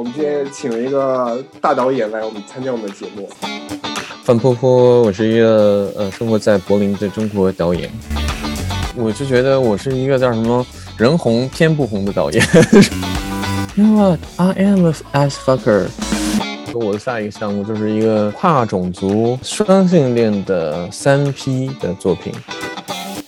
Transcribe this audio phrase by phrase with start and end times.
[0.00, 3.28] 我们今天请了一个大导演来我们参加我们的节目。
[4.24, 7.90] 范坡坡，我是一个呃生活在柏林的中国导演。
[8.96, 10.66] 我就觉得我是一个叫什么
[10.96, 12.42] 人红偏不红的导演。
[13.76, 14.20] You know what?
[14.36, 15.88] I am a ass fucker。
[16.72, 22.32] 我的下一个项目就是一个跨种族双性恋的三 P 的作品。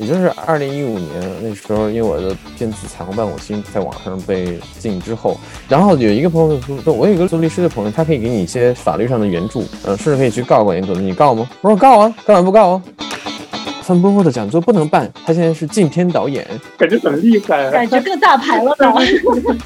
[0.02, 1.10] 也就是二零一五年
[1.40, 11.48] 那时候，因为我的片子《彩虹伴我心》在网上被禁之后，然后有一个朋友说，我有一个做律师的朋友，他可以给你一些法律上的援助，呃，甚至可以去告管严总，你告吗？
[11.60, 12.82] 我说告啊，干嘛不告啊？
[13.82, 16.44] 范波波的讲座不能办，他现在是禁片导演，
[16.76, 18.92] 感觉很厉害，感觉更大牌了呢。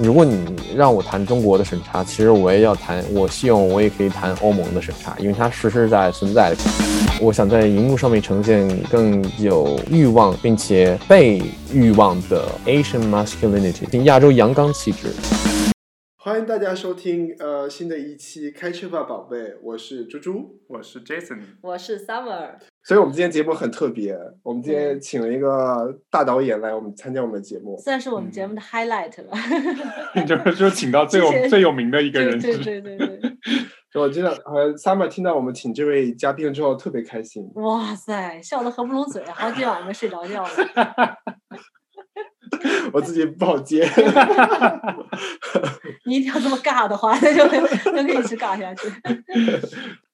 [0.00, 0.44] 如果你
[0.76, 6.56] 让我谈中国的审查，其实我也要谈，我希望我也可以谈欧盟的审查，因为它实实在在存在的。
[7.20, 15.08] 我想在荧幕上面呈现更有欲望并且被欲望的 Asian masculinity，亚洲阳刚气质。
[16.16, 22.50] 欢迎大家收听呃新的一期《开车吧，宝贝》，我是猪猪，我是 Jason，我是 Summer。
[22.88, 30.24] 所以我们今天节目很特别，我们今天请了一个大导演来我们参加我们的节目， 算是我们节目的 highlight 了。
[30.24, 33.20] 就就请到最有最有名的一个人，对对对对。
[34.00, 37.42] 我真的和 Summer 听到我们请这位嘉宾之后特别开心。
[37.56, 40.50] 哇塞，笑得合不拢嘴，好几晚没睡着觉了。
[42.94, 43.86] 我自己不好接。
[46.06, 48.88] 你一定要这么尬的话，那就就可以一直尬下去。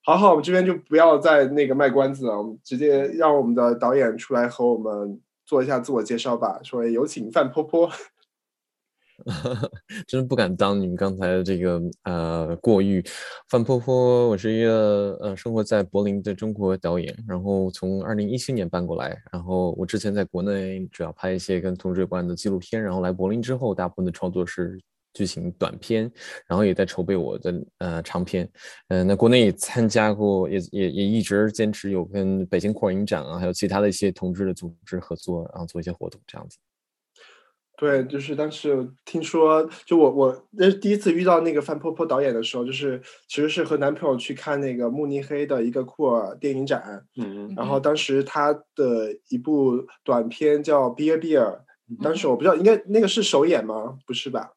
[0.05, 6.59] 好好，我们这边就不要再那个卖关子了，我们直接让我们的导演出来和我们做一下自我介绍吧。
[6.61, 7.89] 说有请范坡坡。
[10.05, 13.03] 真不敢当你们刚才这个呃过誉，
[13.49, 24.79] 范坡坡，我是一个呃生活在柏林的中国导演，然后从二零一七年搬过来，然后我之前在国内主要拍一些跟同志有关的纪录片，然后来柏林之后，大部分的创作是
[25.15, 26.11] 剧情短片，
[26.45, 28.47] 然后也在筹备我的呃长片，
[28.89, 36.57] 嗯，那国内也参加过，也也也一直坚持有跟北京酷儿影展啊，还有其他的一些同志的组织合作，然后做一些活动这样子。
[37.77, 51.59] 对，就是当时听说，就我我那第一次遇到那个范坡坡导演的时候，就是其实是和男朋友去看那个慕尼黑的一个库尔电影展，嗯，然后当时他的一部短片叫《Beer Beer》，
[52.01, 53.97] 当时我不知道应该那个是首演吗？
[54.07, 54.51] 不是吧？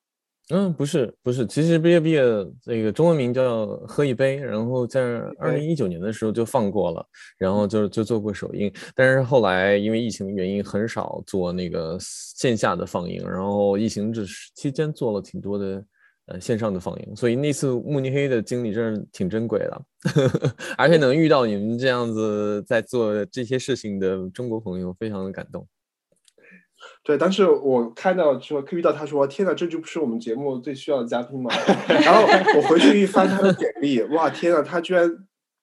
[0.50, 2.22] 嗯，不是，不是，其实毕业毕业
[2.62, 5.00] 这个中文名叫喝一杯，然后在
[5.38, 14.22] 二零一九年的时候就放过了，然后就就做过首映，但是后来因为疫情的原因，很少做那个线下的放映，然后疫情这
[14.54, 15.84] 期间做了挺多的
[16.28, 19.82] 呃线上的放映，所以那次慕尼黑的经历真是挺珍贵的，
[20.78, 25.66] 而且能遇到你们这样子在做这些事情的中国朋友，非常的感动。
[27.08, 31.50] 对，但是我看到之后遇到他说：“天哪，这就不是我们节目最需要的嘉宾吗？”
[31.88, 32.20] 然后
[32.54, 35.10] 我回去一翻他的简历，哇，天哪，他居然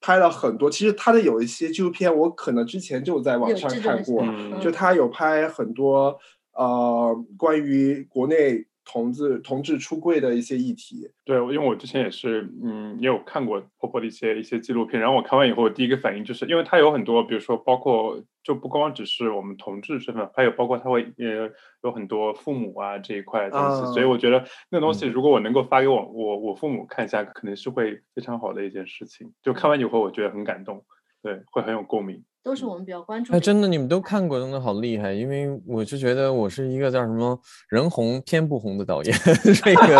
[0.01, 0.71] 拍了很多。
[0.71, 4.25] 其实他的有一些纪录片，我可能之前就在网上看过，
[4.59, 6.17] 就他有拍很多
[6.53, 8.65] 呃关于国内。
[8.85, 21.49] 同志同志出柜的一些议题，对，因为我之前也是，嗯，也有看过婆婆的一些一些纪录片，然后我看完以后，我第一个反应就是，因为它有很多，比如说包括就不光只是我们同志身份，还有包括他会呃
[21.83, 29.33] 有很多父母啊这一块东西，所以我觉得那东西如果我能够发给我我我父母看一下，可能是会非常好的一件事情。
[29.41, 30.85] 就看完以后，我觉得很感动，
[31.23, 32.23] 对，会很有共鸣。
[32.45, 33.33] 都是我们比较关注。
[33.33, 35.11] 哎，真的，你们都看过，真的好厉害。
[35.11, 37.35] 因为我就觉得我是一个叫什么
[37.69, 39.97] 人红天不红的导演， 这个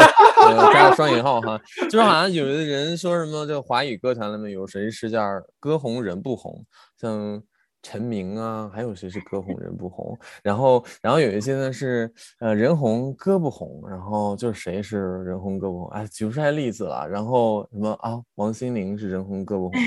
[0.72, 5.28] 加个双引号哈，就是好像有的人说什么，就华语歌坛里面有谁是叫
[5.60, 6.64] 歌红人不红，
[7.02, 7.42] 像。
[7.86, 10.18] 陈明啊，还有谁是歌红人不红？
[10.42, 15.90] 然后，然后有一些呢是呃人红歌不红，然后就是谁是人红歌不红？
[15.94, 17.08] 哎，举不出来例子了。
[17.08, 18.20] 然后什么啊？
[18.36, 19.80] 王心凌是人红歌不红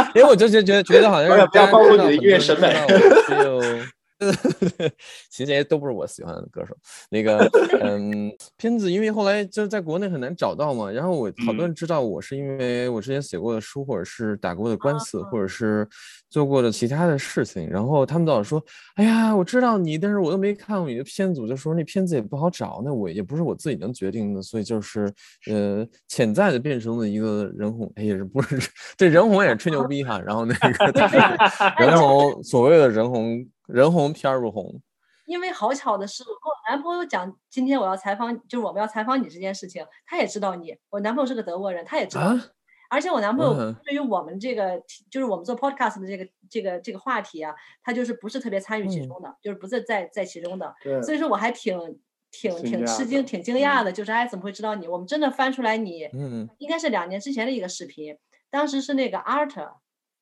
[0.16, 2.74] 因为我就觉觉得觉得好像是不要暴露你的音乐审美。
[5.30, 6.76] 其实这些都不是我喜欢的歌手。
[7.10, 7.38] 那个，
[7.80, 15.88] 嗯，片子因为后来就是在国内很难找到嘛，然后我好多人知道我是因为我之前写过的书，或者是打过的官司，或者是
[16.28, 18.62] 做过的其他的事情，然后他们老说，
[18.96, 25.10] 哎呀，我知道你，但是我都没看过你的片子，就说那片子也不好找，那我也不是我自己能决定的，所以就是
[25.50, 28.58] 呃，潜在的变成了一个人红，也是不是
[28.96, 30.68] 这人红也是吹牛逼哈，然后那个
[31.84, 33.46] 人红，所谓的人红。
[33.72, 34.80] 人红片不红，
[35.26, 40.76] 因为好巧的是，我跟我男朋友讲，今天我要采访，就是我们要采访你这件事情，他也知道你。
[40.90, 42.36] 我男朋友是个德国人，他也知道。
[42.88, 50.74] 而且我男朋友对于我们这个，就是我们做 podcast 的这个这个这个话题啊，他就是不是特别参与其中的，就是不是在在其中的。
[51.04, 51.78] 所以说我还挺
[52.32, 54.88] 挺挺吃惊、挺惊讶的，就是哎，怎么会知道你？
[54.88, 58.18] 我们真的翻出来你，嗯，应该是两年之前的一个视频，
[58.50, 59.70] 当时是那个 Art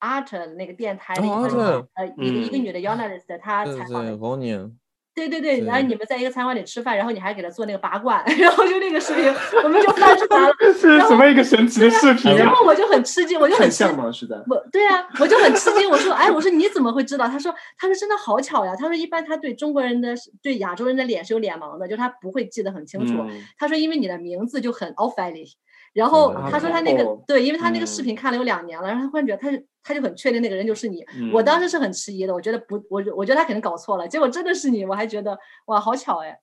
[0.00, 4.70] Art 那个电台的一个呃一个一个女的 journalist，她采访的。
[5.14, 9.24] 对对对，然后你们在一个餐馆里吃饭，然后你还给他做那个拔罐， 然后就那个视频，
[9.64, 10.54] 我们就翻出来了。
[10.72, 12.32] 是什么一个神奇的视频？
[12.36, 14.12] 然后我就很吃惊，我就很像吗？
[14.12, 14.44] 是的。
[14.48, 15.90] 我对啊，我就很吃惊。
[15.90, 17.26] 我说，哎，我说你怎么会知道？
[17.26, 18.76] 他说，他说真的好巧呀。
[18.78, 23.14] 他说，一般他对中国人的对亚洲人的脸是有脸盲的，就他不会记得很清楚。
[23.58, 25.50] 他说，因为你的名字就很 o f f i c i a l y
[25.98, 29.50] 然后他说他那个对，因为他那个视频看了有两年了，然后他忽然觉得他
[29.82, 31.04] 他就很确定那个人就是你。
[31.32, 34.06] 我当时是很迟疑的，我觉得不，我我觉得他肯定搞错了。
[34.06, 35.36] 结果真的是你，我还觉得
[35.66, 36.38] 哇，好巧哎。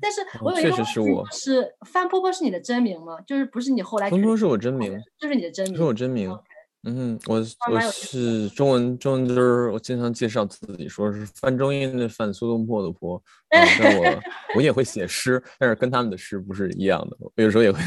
[0.00, 0.92] 但是我有一个问题
[1.30, 3.18] 是，范婆婆是你的真名吗？
[3.26, 4.10] 就是不是你后来？
[4.10, 6.36] 范婆婆是我真名，就是你的真名，是我真名。
[6.84, 13.20] 嗯，我我是中文中文就是我经常介绍自己说是范仲淹的范，苏东坡的坡。
[13.50, 14.20] 但我
[14.56, 17.16] 我也会写诗，但是跟他们的诗不是一样的。
[17.18, 17.80] 我有时候也会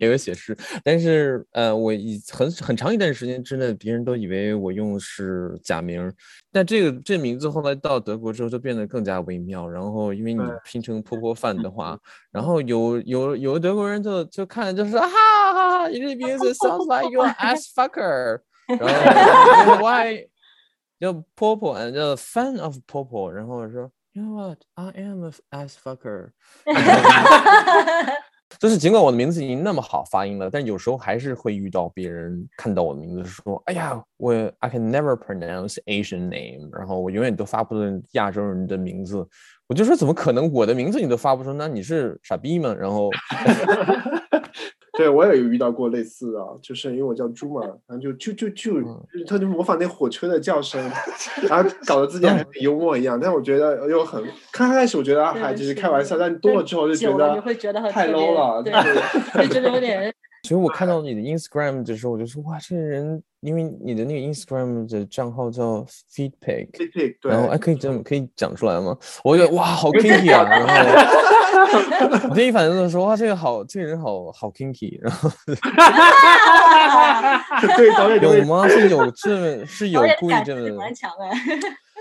[0.00, 6.12] 也会写诗，但是呃，我以很很长一段时间之内，别人都以为我用的是假名。
[6.52, 9.66] 但这个这名字后来到德国之后就变得更加微妙。
[9.66, 11.98] 然后因为你拼成泼泼饭的话，
[12.30, 18.40] 然后有有有的德国人就就看就是哈哈哈，你这名字 sounds like your ass fucker。
[18.78, 20.28] 然后 why
[21.00, 23.32] 叫坡坡，叫 fan of 坡坡。
[23.32, 23.90] 然后说。
[24.14, 24.58] You know what?
[24.76, 26.32] I am a ass fucker。
[28.58, 39.26] 就是尽管我的名字已经那么好发音了，但有时候还是会遇到别人看到我的名字说：“哎呀，我 I can never pronounce Asian name。”然后我永远都发不出亚洲人的名字。
[39.68, 40.52] 我就说：“怎么可能？
[40.52, 41.54] 我的名字你都发不出？
[41.54, 43.08] 那你是傻逼吗？”然后。
[44.94, 48.74] 对，我也有遇到过类似的，就是因为我叫猪嘛，然后就就就就，
[49.26, 50.78] 他就模仿那火车的叫声，
[51.48, 53.18] 然后搞得自己很幽默一样。
[53.18, 54.22] 但我觉得又很，
[54.52, 57.40] 刚开始我觉得啊，还只是开玩笑，但多了之后就觉得
[57.90, 58.72] 太 low 了，对，
[59.48, 60.14] 就觉得有点。
[60.48, 66.68] 所以我看到你的 Instagram 的时候，我就说哇，这个人，因为你的那个 Instagram 的账号叫 Feedpick，
[67.22, 68.98] 然后哎，可以这么可以讲出来吗？
[69.22, 70.42] 我觉得哇，好 kinky 啊！
[70.42, 74.98] 然后 我第一反应就是说哇，这个好，这个人好好 kinky。
[75.00, 75.30] 然后
[77.76, 78.66] 对导演有吗？
[78.68, 81.30] 是有这，是有故意这么蛮强哎。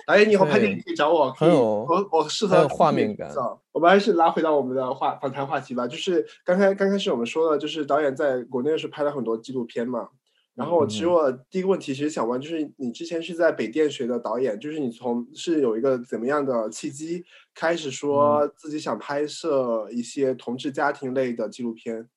[0.08, 3.32] 导演，你以后拍电影可以找我，可以我我适合画面感。
[3.72, 5.88] 我们还是拉回到我们的话访谈话题吧。
[5.88, 10.10] 就是刚开刚开始我们说的，就是导演在国内是拍了很多纪录片嘛。
[10.54, 17.24] 然后其实我第一个问题其实想问，就是你之前是在北电学的导演，就是你从是有一个怎么样的契机
[17.56, 22.10] 开始说自己想拍摄一些同志家庭类的纪录片？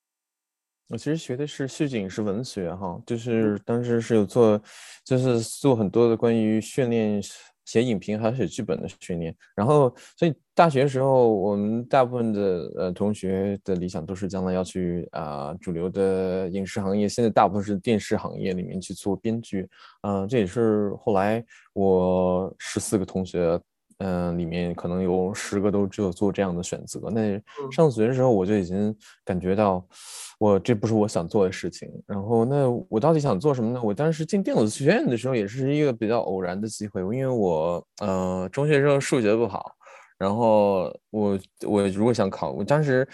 [0.88, 4.60] 我其实学的是戏剧影视文学哈，就是当时是有做，
[5.04, 7.22] 就是做很多的关于训练。
[7.64, 19.68] 写影评还是写剧本的训练，然后所以大学时候我们大部分的呃同学的理想都是将来要去啊主流的影视行业，现在大部分是电视行业里面去做编剧，
[20.02, 23.60] 嗯，这也是后来我十四个同学。
[23.98, 27.10] 嗯，里面可能有十个都只有做这样的选择。
[27.10, 28.94] 那上学的时候我就已经
[29.24, 29.84] 感觉到，
[30.38, 31.88] 我这不是我想做的事情。
[32.06, 33.80] 然后，那我到底想做什么呢？
[33.82, 39.72] 我当时进电子学院的时候也是一个比较偶然的机会，因为我呃中学时候数学不好，
[40.18, 43.06] 然后我我如果想考，我当时。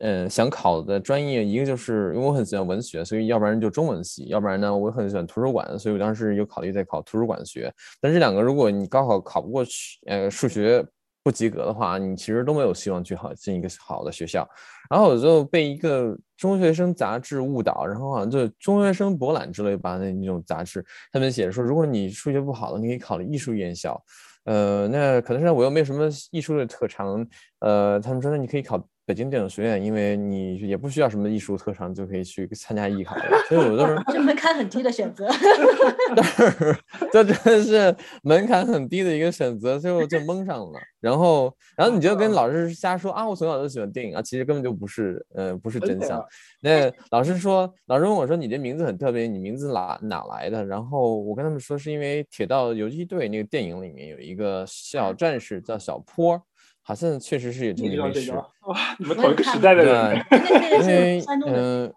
[0.00, 7.70] 嗯，想考的专业一个就是因为我很喜欢文学，所以要不然就中文系，要不然呢我很喜欢图书馆，所以我当时有考虑在考图书馆学。
[8.00, 10.82] 但这两个如果你高考考不过去，呃，数学
[11.22, 14.48] 不及格的话，你其实都没有希望去好进一个好的学校。
[14.88, 24.02] 然后我就被一个中学生杂志误导，然后好像就中学生博览之类吧，那那种杂志，他们写着说，如果你数学不好了，你可以考虑艺术院校。
[24.44, 27.24] 呃，那可能是我又没有什么艺术的特长，
[27.58, 28.82] 呃，他们说那你可以考。
[29.06, 35.28] 北京电影学院，因为你也不需要什么艺术特长就可以去参加艺考了，所以我都是 这门槛很低的选择。
[37.12, 40.78] 这真的是门槛很低的一个选择，最后就蒙上了。
[41.00, 46.22] 然后，然后你就跟老师瞎说啊，我从小就喜欢电影啊，其实根本就不是，呃，不是真相。
[46.60, 50.64] 那老师说，老师问我说，你这名字很特别，你名字哪哪来的？
[50.64, 56.40] 然后我跟他们说，是因为《铁道游击队》那个电影里面有一个小战士叫小坡。
[56.90, 58.32] 好像确实是有这么一回事。
[58.32, 60.26] 哇，你们同一个时代的人。
[60.72, 61.92] 因为嗯，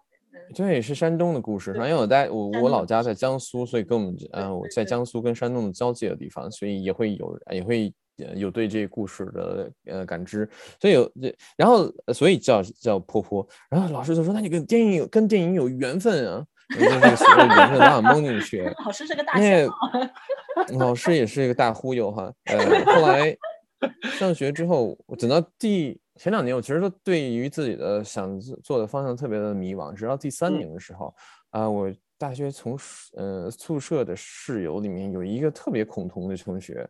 [0.54, 1.72] 对，是山东的故事。
[1.74, 7.92] 因为我在我我老家在江苏，所以跟我们呃我在江苏跟山东的交界的地方，所以也会有也会
[8.36, 10.48] 有对这个故事的呃感知。
[10.80, 13.44] 所以有这，然后所以叫叫坡坡。
[13.68, 17.00] 然后老师就说：“那你跟电影跟电影有缘分啊？”这个缘
[17.70, 18.62] 分把我蒙进去。
[18.84, 22.32] 老师是个大那老师也是一个大忽悠哈。
[22.44, 23.36] 呃，后来。
[24.18, 31.14] 上学之后，我等到第前两年我其实都对于自己的想做的方向特别的迷茫，直到第三年的时候，
[31.50, 32.78] 啊，我大学从
[33.16, 36.88] 呃宿舍的室友里面有一个特别恐同的同学。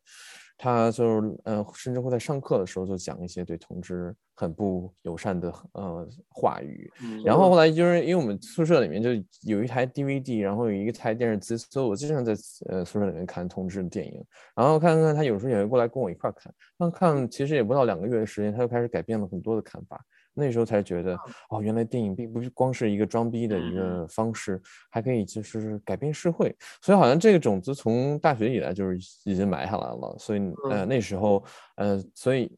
[0.56, 6.90] 他就是呃，甚至会在上课的时候就讲一些对同志很不友善的呃话语。
[7.24, 9.10] 然后后来就是因为我们宿舍里面就
[9.42, 12.34] 有一台 DVD，然后有一个台电视机，所以我经常在
[12.68, 14.24] 呃宿舍里面看同志的电影。
[14.54, 16.52] 然后看看他有时候也会过来跟我一块看。
[16.78, 20.04] 那看其实也不到两个月的时间，他就开始改变了很多的看法。
[20.34, 21.16] 那时候才觉得，
[21.48, 24.60] 哦，原来电影并不是光是一个装逼的一个方式，
[24.90, 26.54] 还可以就是改变社会。
[26.82, 30.16] 所以好像这个种子从大学以来就是已经埋下来了。
[30.18, 31.44] 所以呃那时候
[31.76, 32.50] 呃，所以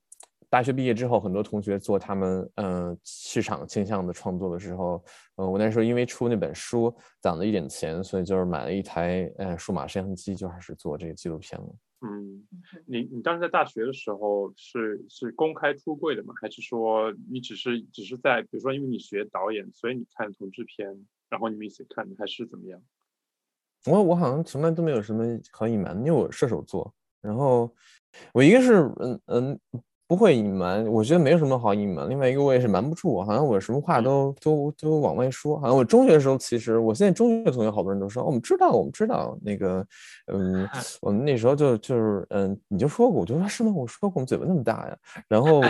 [0.49, 5.05] 大学毕业之后，很多同学做他们呃市场倾向的创作的时候，
[5.35, 11.67] 呃我那时候因为出那本书攒了一点钱，所以就是买了一台呃数码摄像机，就开始做这个纪录片了。
[12.03, 12.47] 嗯，
[12.87, 16.35] 你你当时在大学的时候是是公开出柜的吗？
[16.41, 22.83] 还是说你只是只是在比如说因为你学导演，所以你看同志片，然后你们一起看，还是怎么样？
[23.87, 27.75] 我我好像从来都没有什么好隐瞒，因为我射手座，然后
[28.35, 29.61] 我一个是嗯嗯。
[30.09, 32.09] 不会隐瞒，我觉得没有什么好隐瞒。
[32.09, 35.59] 另外一个，我也是瞒不住，好像我什么话都都都往外说。
[35.59, 39.85] 好像我中学的时候，其实我现在中学同学好多人都说，我们知道，我们知道那个，
[40.33, 40.69] 嗯，
[41.01, 43.73] 我们那时候就就是，嗯，你就说过，我就说是吗？
[43.75, 44.97] 我说过，我们嘴巴那么大呀。
[45.29, 45.61] 然后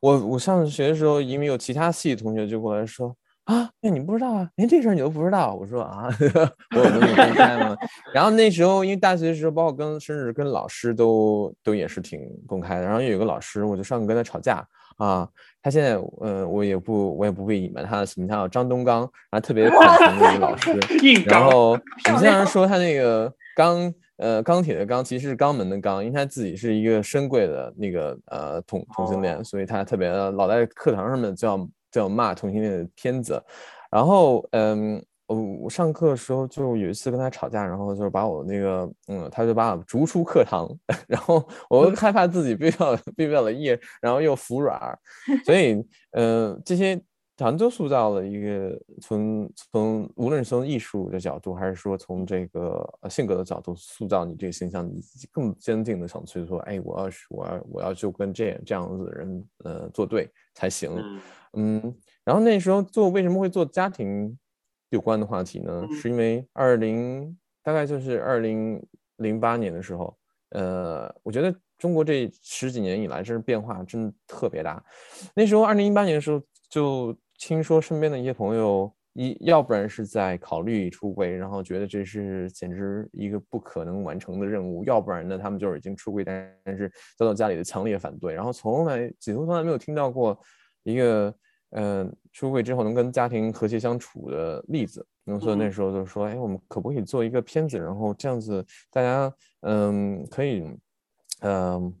[0.00, 3.14] 我 我上学的时候，因为有其他系同学就过来说。
[3.46, 4.50] 啊，那你不知道啊？
[4.56, 5.54] 连这事儿你都不知道？
[5.54, 6.08] 我说啊，
[6.74, 7.76] 我有那么公开吗？
[8.12, 12.82] 然后那时候因为大学的时候，包括跟甚至跟老师都都也是挺公开的。
[12.82, 15.28] 然后又有个老师，我就上课跟他吵架啊。
[15.62, 20.72] 他现在呃，我也不我也不会隐瞒他的名，他叫张东刚，然后特别恐同的一个老师。
[21.26, 31.56] 然后你经常说他那个钢呃钢铁的钢其实是肛门的肛，因为他自己是一个深贵的那个呃同同性恋，所以他特别老在课堂上面叫。
[31.90, 33.42] 叫骂同性恋的片子，
[33.90, 40.68] 然后嗯，我上课的时候就有一次跟他吵架，然后就把我那个嗯，他就把我逐出课堂，
[41.08, 44.78] 然后我害怕自己毕不了毕不了业，然后又服软，
[45.44, 47.00] 所以嗯这些
[47.38, 60.90] 好像都塑造了一个从从无论是从艺术的角度，还是说从这个性格的角度塑造你这个形象，你更坚定的想去说，哎，我要是我要我要就跟这样这样子的人呃作对才行。
[61.52, 64.38] 嗯，然后那时候做为什么会做家庭
[64.90, 65.86] 有关的话题呢？
[66.00, 68.82] 是因为二零大概就是二零
[69.16, 70.16] 零八年的时候，
[70.50, 74.82] 呃，我觉得中国这十几年以来真是变化真的特别大。
[75.34, 90.38] 那时候二零一八年的时候，就听说身边的一些朋友一要不然是在考虑出柜，然后觉得这是简直一个不可能完成的任务；要不然呢，他们就是已经出柜，但是遭到家里的强烈反对，然后从来几乎从来没有听到过
[90.82, 91.34] 一个。
[91.70, 99.30] 嗯，出柜之后能跟家庭和谐相处的例子，然后所以那时候就说，哎，我们可不可以做一个片子，然后这样子大家
[99.62, 100.64] 嗯可以
[101.40, 101.92] 嗯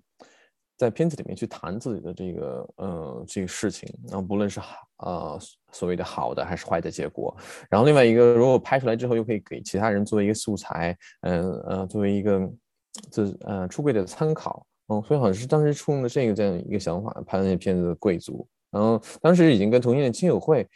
[0.76, 5.38] 在片子里面去谈自己的这个呃这个事情，然后不论是好呃
[5.72, 7.34] 所谓的好的还是坏的结果，
[7.70, 12.40] 然后另外一个如果拍出来之后又可以给其他人作为一个素材，嗯呃作为一个
[13.10, 18.42] 这呃出柜的参考，嗯，所以好像是当时冲着这个这样一个想法拍的那片子的《贵族》。
[18.70, 20.68] 然后当时已经跟同性恋亲友会，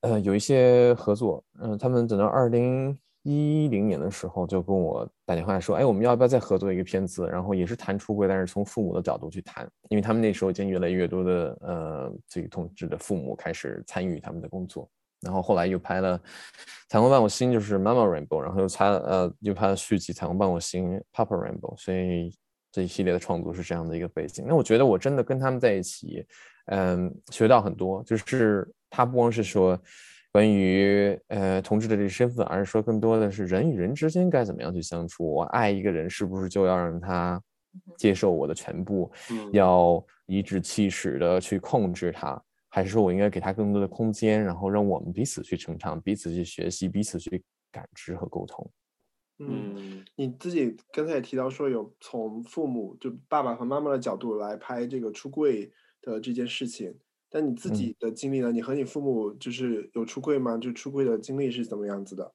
[0.00, 1.44] 呃，有一些合作。
[1.60, 2.96] 嗯，他们等到二零
[3.28, 7.26] 一零年的时候，就跟我打电话说：“哎，我们要不要再合作一个片子？
[7.26, 14.88] 然后也是谈出轨，但是从父母的角度去谈，因为他们那时候已经越来越多的呃，这个同志的父母开始参与他们的工作。
[15.20, 16.18] 然后后来又拍了
[16.88, 21.76] 《彩虹伴我心》，就是《Mama Rainbow》，然后又拍呃，又拍了续集《彩虹伴我心》，Papa Rainbow。
[21.76, 22.32] 所以
[22.72, 24.44] 这一系列的创作是这样的一个背景。
[24.48, 26.24] 那我觉得我真的跟他们在一起。
[26.70, 29.80] 嗯，学到很多，就是他不光是说
[30.30, 35.24] 关于呃同志的这个身份，而是说更多的是人与人之间该怎么样去相处。
[35.24, 37.42] 我爱一个人，是不是就要让他
[37.96, 39.10] 接受我的全部，
[39.52, 47.42] 要颐指气使的去控制他，还是说我应该给他更多的空间，然后让我们彼此去成长，彼此去学习，彼此去
[47.72, 48.70] 感知和沟通？
[49.38, 55.72] 嗯，你自己刚才也提到说，有从父母就爸爸和妈妈的角度来拍这个出柜。
[56.00, 56.96] 的这件事情，
[57.30, 58.50] 但你自己的经历呢？
[58.50, 60.56] 你和你父母就是有出柜吗？
[60.56, 62.32] 就出柜的经历是怎么样子的？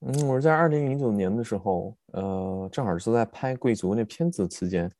[0.00, 4.90] 嗯，我是在二零零九年的时候，呃，正好是在拍《贵族》那片子期间，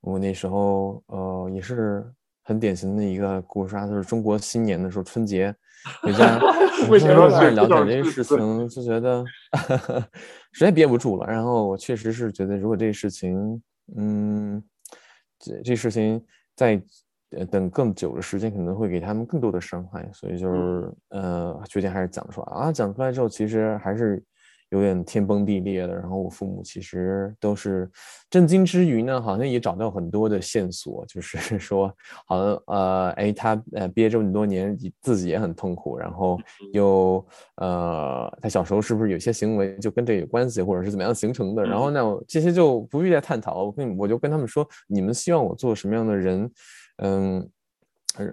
[0.00, 2.04] 我那时候呃也是
[2.44, 5.54] 很典型的一个故事啊，就是中国新年的时候春节
[6.02, 6.38] 回家，
[6.90, 9.24] 为什么开始了解这些事情，就觉得
[10.52, 11.26] 实在憋不住了。
[11.26, 13.62] 然后我确实是觉得，如果这个事情，
[13.96, 14.62] 嗯，
[15.38, 16.22] 这这事情
[16.54, 16.82] 在。
[17.44, 22.72] 等更久的时间可能会给他们更多的伤害，所以就是呃，决定还是讲出来啊。
[22.72, 24.22] 讲出来之后，其实还是。
[24.70, 27.88] 有点天崩地裂的，然后我父母其实都是
[28.28, 31.86] 震惊之余呢，好像也找到很多的线索，就是 说，
[32.26, 36.36] 好像呃，哎，他呃毕业这么多年，自己也很痛苦，然后
[36.72, 37.24] 又
[37.58, 41.64] 呃，他小时候是不是有些行为就跟这有关系，或者是怎么样形成的？
[41.64, 43.64] 然后呢，这些就不必再探讨了。
[43.66, 46.50] 我跟我就跟他们说，你们希望我做什么样的人？
[46.98, 47.50] 嗯。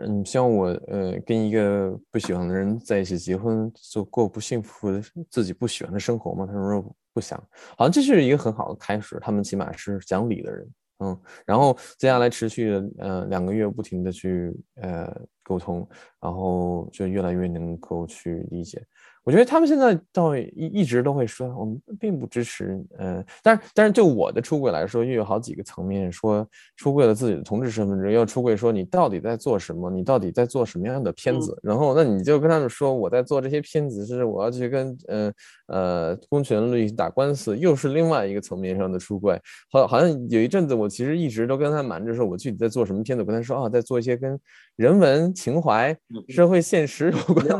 [0.07, 4.87] 你希望我呃跟一个不喜欢的人在一起结婚，就过不幸福
[5.29, 6.45] 自己不喜欢的生活吗？
[6.47, 7.37] 他说不想，
[7.77, 9.19] 好像这是一个很好的开始。
[9.21, 11.21] 他们起码是讲理的人，嗯。
[11.45, 15.85] 然后接下来持续呃两个月不停的去呃沟通，
[16.21, 18.81] 然后就越来越能够去理解。
[19.23, 35.31] 我觉得他们现在到一一直都会说，我们并不支持，呃，但是但是就我的出轨来说，又有好几个层面，说出柜了自己的同志身份证，又出柜说你到底在做什么，你到底在做什么样的片子，然后那你就跟他们说我在做这些片子是我要去跟呃
[35.67, 39.39] 呃公权力打官司，又是另外一个层面上的出柜，
[39.71, 44.37] 好好像有一阵子我其实一直都跟他瞒着说我具体在做什么片子，跟他说啊在做一些跟
[44.75, 45.95] 人文情怀、
[46.29, 47.55] 社会现实有关的。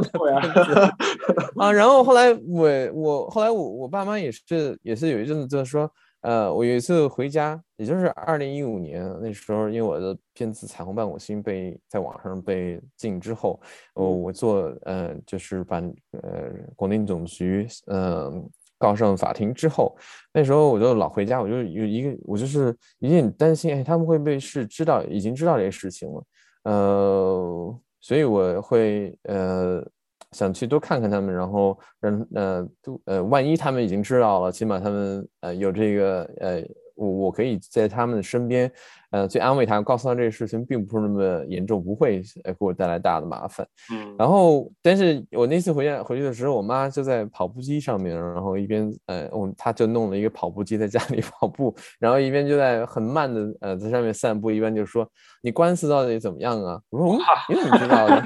[1.58, 5.90] 啊，然后后 来我我后来我我爸妈也是也是有一阵子就是说，
[6.22, 13.60] 呃，我有一次回家，也就是二零一五年那时候，因为我的片子《彩虹伴我心》被在网上被禁之后，
[13.94, 15.78] 我我做呃就是把
[16.12, 19.96] 呃广电总局嗯告上法庭之后，
[20.34, 26.24] 那时候我就老回家，我就有一个我就是有点担心，哎，他们会不会是知道已经知道这个事情了，
[26.64, 29.86] 呃，所以我会呃。
[30.32, 36.60] 想去多看看他们，然后让呃都呃，万一他们已经知道了，起码他们呃有这个呃，
[36.96, 38.72] 我我可以在他们的身边，
[39.12, 43.68] 呃去安慰他，告诉他这个事情并不是那么严重，不会呃给我带来大的麻烦。
[43.92, 55.08] 嗯，然后但是我那次回家回去的时候，我妈就在跑步机上面，然后一边呃我她就弄了一个跑步机在家里 跑步，然后一边就在很慢的呃在上面散步，一边就说
[55.42, 56.80] 你官司到底怎么样啊？
[56.90, 57.18] 我说
[57.50, 58.24] 你怎么知道的？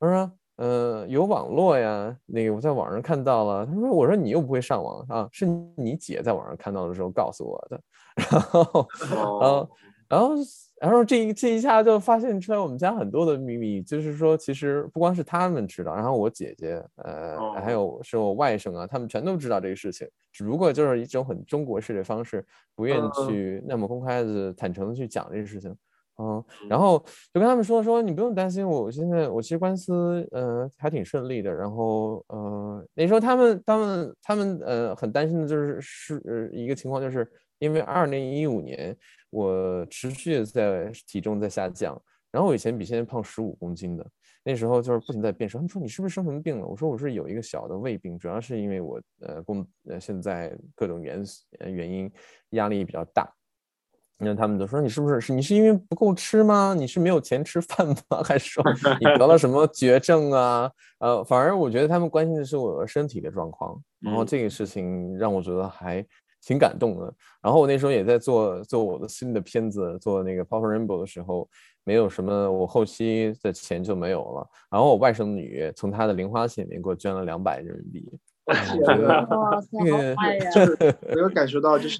[0.00, 0.30] 我说。
[0.60, 3.64] 呃，有网络呀，那个我在网上看到了。
[3.64, 7.80] 他说：“我说你又不会上网啊，是你姐在网上看到的时候告诉我的。
[8.30, 9.70] ”然后，然后，
[10.06, 10.28] 然后，
[10.82, 22.44] 然后这一这一下就发现出来我们家很多的秘密，就是说其实不光是他们知道，然后我姐姐，呃，还有是我外甥啊，他们全都知道这个事情，只不过就是一种很中国式的方式，
[22.76, 25.74] 不愿意去那么公开的、坦诚的去讲这个事情。
[26.20, 26.98] 嗯，然后
[27.32, 31.50] 就跟他们说说，你不用担心，我现在我其实官司呃还挺顺利的。
[31.50, 37.26] 然后呃那时候他们他们他们呃很担心的就是是一个情况，就是
[37.58, 38.94] 因为二零一五年
[39.30, 41.98] 我持续的在体重在下降，
[42.30, 44.06] 然后我以前比现在胖十五公斤的，
[44.44, 45.58] 那时候就是不停在变瘦。
[45.58, 46.66] 他们说你是不是生什么病了？
[46.66, 51.24] 我说我是有一个小的胃病，主要是因为我呃工呃现在各种原
[51.66, 52.12] 原因
[52.50, 53.26] 压力比较大。
[54.22, 56.74] 那他们都说你是不是是你是因为不够吃吗？
[56.76, 58.22] 你是没有钱吃饭吗？
[58.22, 58.62] 还是说
[59.00, 60.70] 你得了什么绝症啊？
[60.98, 63.80] 呃，反而我觉得他们关心的是我身体的状况。
[63.98, 66.04] 然后这个事情让我觉得还
[66.42, 67.10] 挺感动的。
[67.40, 71.48] 然后我那时候也在做做我的新的片子，做那个《Pop Rainbow》的时候，
[71.84, 74.46] 没有什么，我后期的钱就没有了。
[74.70, 78.12] 然后我外甥女从她的零花钱里面给我捐了两百人民币。
[78.46, 78.54] 哇
[79.62, 80.50] 塞，好呀！
[80.50, 81.98] 就是我有感受到，就是。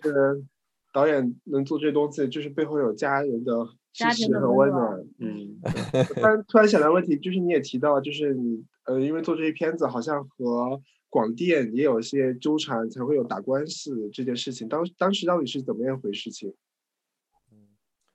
[0.93, 3.53] 导演能做这些东西，就是背后有家人的
[3.93, 4.99] 支持和温暖。
[5.19, 5.61] 嗯，
[6.15, 14.69] 突然突然想到问题，就是你也提到，就是你呃，因为做这些片子，好像和广电也有一些纠缠，才会有打官司这件事情。
[14.69, 16.53] 当当时到底是怎么样一回事情？
[17.53, 17.69] 嗯，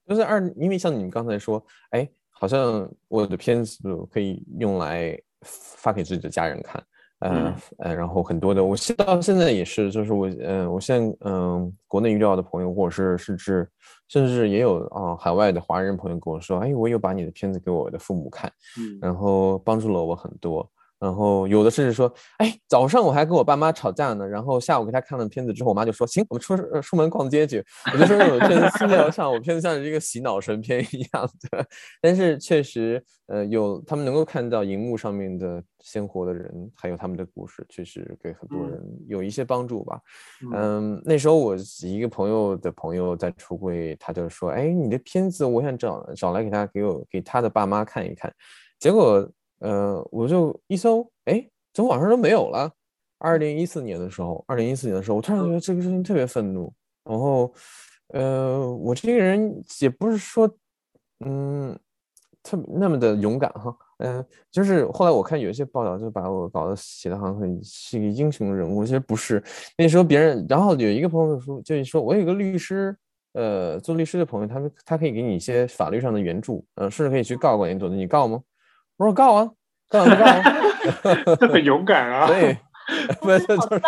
[0.07, 3.79] 就是二，因为像你们刚才说，哎，好像我的片子
[4.11, 6.85] 可以用来发给自己的家人看。
[7.29, 13.69] 呃呃，然后很多的，我现到现在也是，就是我，嗯，我现在嗯，国内遇到的朋友，或者是甚至
[14.07, 20.69] 甚至也有啊，海外的华人朋友跟我说，哎，我有把你的片子给我的父母看，嗯，然后帮助了我很多。
[20.97, 27.63] 然后有的甚至说，哎，早上我还跟我爸妈吵架呢，然后下午给他看了片子之后，我妈就说，行，我们出出门逛街去。
[27.93, 31.65] 我就说，我片子资料上我片子像是一个洗脑神片一样的，
[32.01, 39.99] 但是确实，呃，有他们能够看到荧幕上面的鲜活的人，还有他们的故事，确实给很多人有一些帮助吧。
[40.53, 48.33] 嗯，那时候我一个朋友的朋友在出柜，他就说，哎，你的片子我想找找来给他给我给他的爸妈看一看，
[48.79, 49.29] 结果。
[49.65, 52.71] 呃，我就一搜，哎，怎么网上都没有了？
[53.17, 56.71] 二零一四年的时候，二零一四年的时候，我突然觉得这个事情特别愤怒。
[57.03, 57.51] 然后，
[58.09, 60.47] 呃，我这个人也不是说
[61.25, 61.75] 嗯，
[62.43, 63.75] 特别那么的勇敢哈。
[63.97, 69.43] 嗯，就是后来我看有一些报道，就把我搞得写的好像很是一个英雄人物，其实不是。
[69.79, 72.95] 那时候别人，然后有一个朋友说，就是说我有一个律师，
[73.33, 78.39] 呃，做律师的朋友，他们他可以给你一些法律上的援助，呃，甚至可以去告管严总的，你告吗？
[78.97, 79.51] 我说告啊，
[79.89, 80.41] 告啊告啊，
[81.39, 82.27] 这很勇敢啊。
[82.27, 82.57] 对，
[83.21, 83.81] 不是就是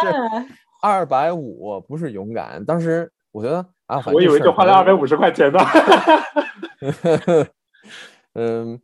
[0.82, 2.64] 二百五，不是勇敢。
[2.66, 5.60] 当时我觉得啊，我以为就花了二百五十块钱呢。
[8.36, 8.80] 嗯，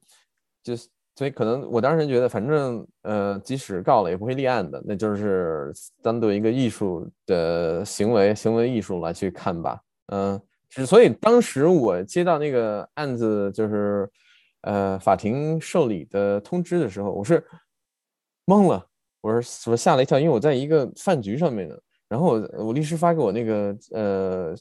[0.63, 0.87] 就是。
[1.15, 9.79] 所以可能我当时觉得，反正呃，即使告了也不会立案的，那就是当做一个艺术的行为，行为艺术来去看吧。
[10.07, 10.41] 嗯，
[10.87, 14.09] 所以当时我接到那个案子，就是
[14.63, 17.41] 呃法庭受理的通知的时候，我是
[18.45, 18.85] 懵了，
[19.21, 21.75] 我是我吓了一跳，因为我在一个饭局上面呢。
[22.09, 24.55] 然后我我律师发给我那个呃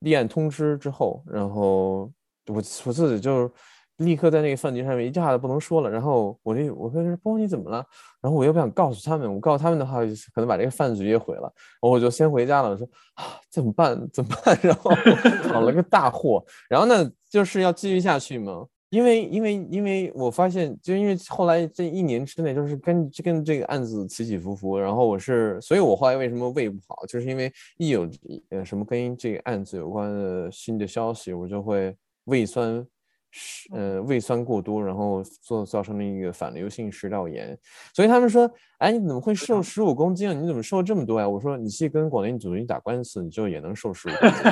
[0.00, 2.10] 立案通知之后，然后
[2.48, 3.50] 我我自己就。
[3.98, 7.86] 立刻在那个饭局上面一下子不能说了，然后我这我跟他说波你怎么了？
[8.20, 10.00] 然后我又不想告诉他们，我告诉他们的话
[10.34, 12.70] 可能把这个饭局也毁了，然后我就先回家了。
[12.70, 12.84] 我说
[13.14, 14.08] 啊怎么办？
[14.10, 14.58] 怎么办？
[14.62, 14.90] 然后
[15.46, 16.44] 闯了个大祸。
[16.68, 28.06] 然后呢就是要继续下去嘛，因为因为因为我发现，就因为后来这一年之内就是跟跟这个案子起起伏伏，然后我是，所以我后来为什么胃不好，就是因为一有
[28.50, 32.86] 呃什么跟这个案子有关的新的消息，我就会胃酸。
[33.32, 37.58] 是呃胃酸过多，然后做造成了一个反流性食道炎，
[37.92, 40.32] 所以他们说，哎，你怎么会瘦十五公斤啊？
[40.32, 41.28] 你怎么瘦这么多呀？
[41.28, 44.42] 我说，你去跟广电总局打官司，你就也能瘦十五公斤。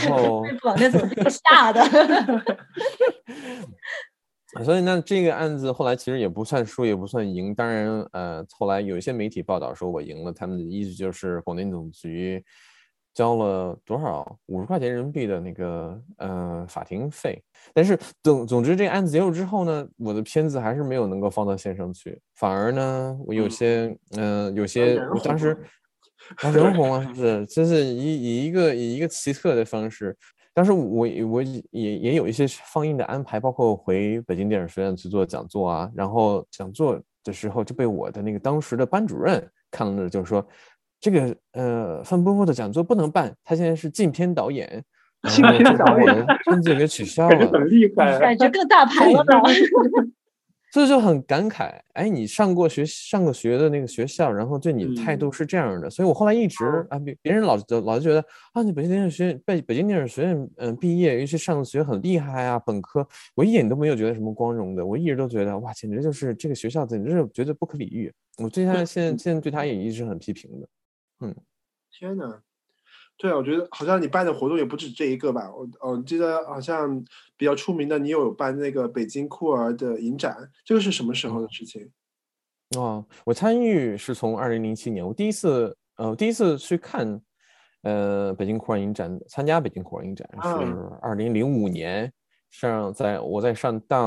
[0.08, 1.82] 然后广电总局吓的。
[4.64, 7.54] 所以那这个案子后来其实也不算输，也不算赢。
[7.54, 12.44] 当然，呃，后来有一些媒体报道说我赢了，他们的意思就是广电总局。
[13.14, 17.42] 交了多少五十块钱人民币的那个呃法庭费，
[17.74, 25.54] 但是总总之这个案子结束之后呢，我的片子还是没有能够放到线上去，反而呢我有些嗯有些我当时
[26.36, 27.44] 啊人红啊是不是？
[27.46, 30.16] 就是以以一个以一个奇特的方式，
[30.54, 31.62] 当时我我也
[31.98, 40.42] 也有一些放映的安排，包括回北京电影学院去做讲座啊，然后讲座的时候就被我的那个当时的班主任看了，就是说。
[41.02, 44.82] 这个呃，范波波的讲座不能办，他现在是禁片导演，
[45.28, 46.26] 禁片导演。
[46.44, 49.24] 甚至给取消了，很厉害，感觉更大牌了。
[50.72, 70.66] 所以就很感慨，哎，你上过学上过学的那个学校，然后对你的态度是这样的，所以我后来一直啊，别别人老老觉得啊，你北京电影学院北北京电影学院嗯毕业，尤其上学很厉害啊，本科，我一点都没有觉得什么光荣的，我一直都觉得哇，简直就是这个学校简直是觉得不可理喻，我对他现在现在对他也一直很批评的。
[71.22, 71.34] 嗯，
[71.90, 72.42] 天哪，
[73.16, 75.52] 对啊，我觉得好像你办的活动也不止这一个吧？
[75.54, 77.02] 我我记得好像
[77.36, 81.90] 比较出名的，你有办那个北京酷儿的影展，这个是什么时候的事情？
[82.76, 87.20] 哦，我参与是从二零零七年，我第一次呃第一次去看
[87.82, 90.48] 呃北京酷儿影展，参加北京酷儿影展是
[91.00, 92.12] 二零零五年。
[92.50, 93.98] 上在我在上大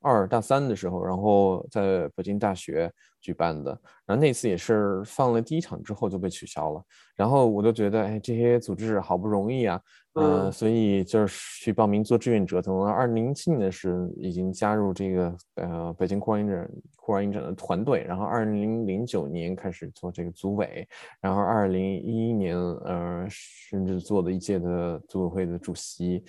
[0.00, 3.70] 二大三的时候，然后在北京大学举办的，
[4.06, 6.82] 然后那次也是放了第一场之后就被取消了，
[7.14, 9.80] 然后我就觉得，哎，这些组织好不容易啊。
[10.14, 12.60] 嗯，所以就是去报名做志愿者。
[12.60, 16.68] 从二零零七年的时候已经加入这个呃北京酷儿影展
[17.10, 20.86] 酷儿影展的团队，然后二零零九年开始做这个组委，
[21.20, 26.22] 然后二零一一年呃甚至做了一届的组委会的主席，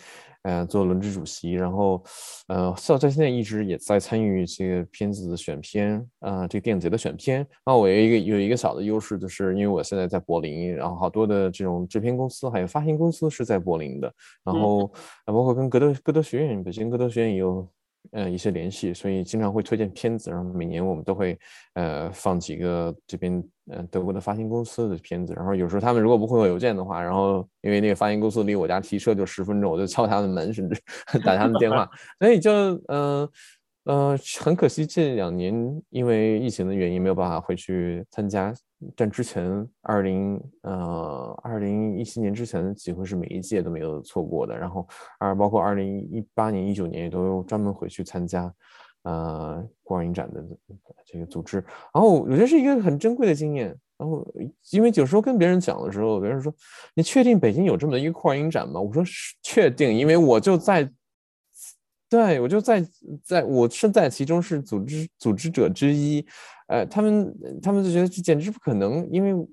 [0.43, 2.01] 呃做轮值主席，然后
[2.47, 7.45] 呃到在现在一直也在参与这个片子的选片啊这个电影节的选片。
[7.65, 13.81] 那我有一个有一个小的优势，就是因为我现在在柏林，然后好多的这种制片公司还有发行公司是在柏。
[13.81, 14.13] 林的，
[14.43, 14.85] 然后
[15.25, 17.67] 啊，包括跟格德格德学院、北京格德学院也有
[18.11, 21.37] 呃一些联系，所以经常会推荐片子，然后每年我们都会
[21.75, 30.81] 呃放几个这边呃德国的发行公司的片子，然后有时候他们如果不会邮件的话，然后因为那个发行公司离我家提车就十分钟，我就敲他们门，甚至
[31.23, 32.51] 打他们电话，所以就
[32.87, 33.29] 嗯。
[33.85, 35.51] 呃，很可惜，这两年
[35.89, 38.53] 因为疫情的原因，没有办法回去参加。
[38.95, 44.57] 但之前二零呃二零一七年之前，几乎是每一届都没有错过的。
[44.57, 44.87] 然后，
[45.19, 48.53] 而包括二零一八年、一九年，也都专门回去参加
[49.03, 50.43] 呃光影展的
[51.05, 51.57] 这个组织。
[51.93, 53.67] 然后，我觉得是一个很珍贵的经验。
[53.97, 54.25] 然后，
[54.71, 56.53] 因为有时候跟别人讲的时候，别人说
[56.95, 60.91] ：“你确定北京有这么一个光影展吗？”我说：“是确定，因为我就在。”
[62.11, 62.85] 对，我就在
[63.23, 66.25] 在我身在其中是组织组织者之一，
[66.67, 69.47] 呃，他们他们就觉得这简直不可能，因为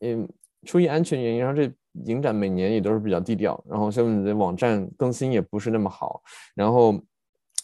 [0.00, 0.28] 嗯，
[0.66, 1.72] 出于安全原因，然后这
[2.06, 6.20] 影展每年也都是比较低调，然后像你的网站更新也不是那么好，
[6.56, 7.00] 然后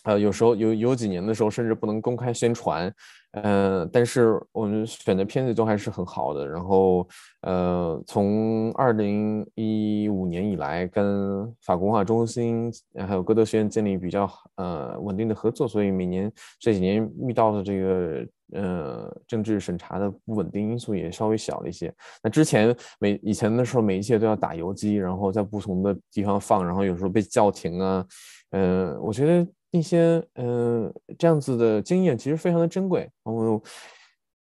[0.04, 2.94] 呃，有时候有有几年的时候，甚至不能公开宣传。
[3.32, 6.46] 呃，但是我们选的片子都还是很好的。
[6.46, 7.06] 然后，
[7.42, 12.72] 呃，从二零一五年以来，跟法国文化中心
[13.06, 21.92] 还有歌德学院建立比较呃稳定的合作，所以每年这几年遇到的这个呃政治审查的不稳定因素也稍微小了一些。
[22.24, 28.04] 那之前每以前的时候，每一届都要打游击，然后在不同的地方放，然后有时候被叫停啊。
[28.50, 29.46] 嗯，我觉得。
[29.70, 33.62] 一些嗯这样子的经验其实非常的珍贵，然后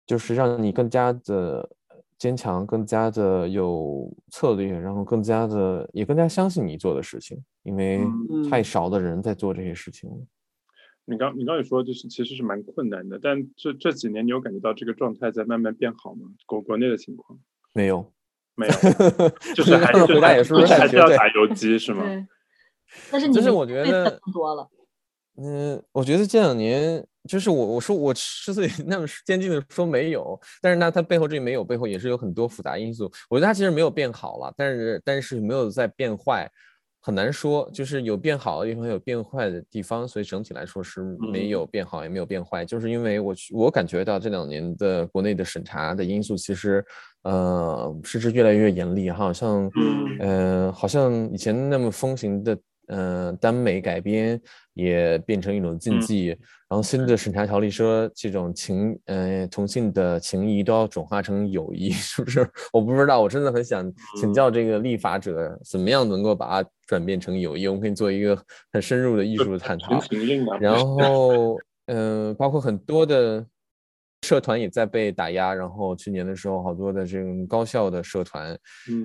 [0.07, 1.69] 就是让你更加的
[2.19, 8.01] 坚强，更加的有策略，然后更加的也更加相信你做的事情，因为
[8.49, 10.17] 太少的人在做这些事情了。
[11.05, 16.29] 你刚你刚也说就是其实是蛮困难的，但这这几年你有感觉到这个状态在慢慢变好吗？
[16.47, 17.39] 国国内的情况
[17.75, 18.13] 没有
[18.55, 18.73] 没有，
[19.55, 22.05] 就是还是也是还是要打游击是吗？
[23.11, 24.69] 但是你就是我觉得多了。
[25.39, 33.05] 嗯，我觉得这两年就是我我说我之所以那么坚定的说没有，但是那它背后这没有背后也是有很多复杂因素。
[33.29, 36.51] 我觉得它其实没有变好了，但是但是没有在变坏，
[37.03, 37.69] 很难说。
[37.71, 42.65] 就是有变好的地方，有变坏的地方，所以整体来说是没有变好，也没有变坏。
[42.65, 46.83] 就是因为我我感觉到这两年的国内的审查的因素，其实
[47.25, 49.71] 呃，实质越来越严厉，哈像
[50.21, 52.57] 嗯，好像以前那么风行的。
[52.87, 54.41] 嗯，耽美改编
[54.75, 56.29] 也变成一种禁忌，
[56.69, 62.49] 然后新的审查条例说这种情，呃，同性的情谊都要转化成友谊， 是不是？
[62.73, 67.67] 我不知道，我真的很想请教这个立法者，怎么样能够把它转变成友谊？
[67.67, 68.41] 我们可以做一个
[68.73, 70.01] 很深入的艺术的探讨。
[70.61, 73.45] 然后，嗯，包括很多的
[74.23, 78.57] 社团也在被打压，然后去年的时候，好多的这种高校的社团，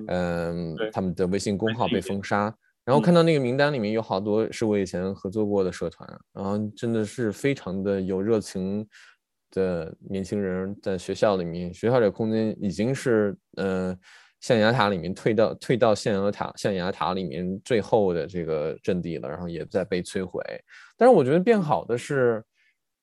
[0.08, 2.54] 嗯，他们的微信公号被封杀。
[2.84, 8.84] 然后看到那个名单里面有好多是我以前合作过的社团，然后真的是非常的有热情
[9.52, 13.96] 的年轻人，在学校里面，学校这个空间已经是呃
[14.40, 20.42] 象牙塔里面退到退到象牙塔象牙塔里面最后的这个阵地了，然后也在被摧毁。
[20.96, 22.42] 但是我觉得变好的是，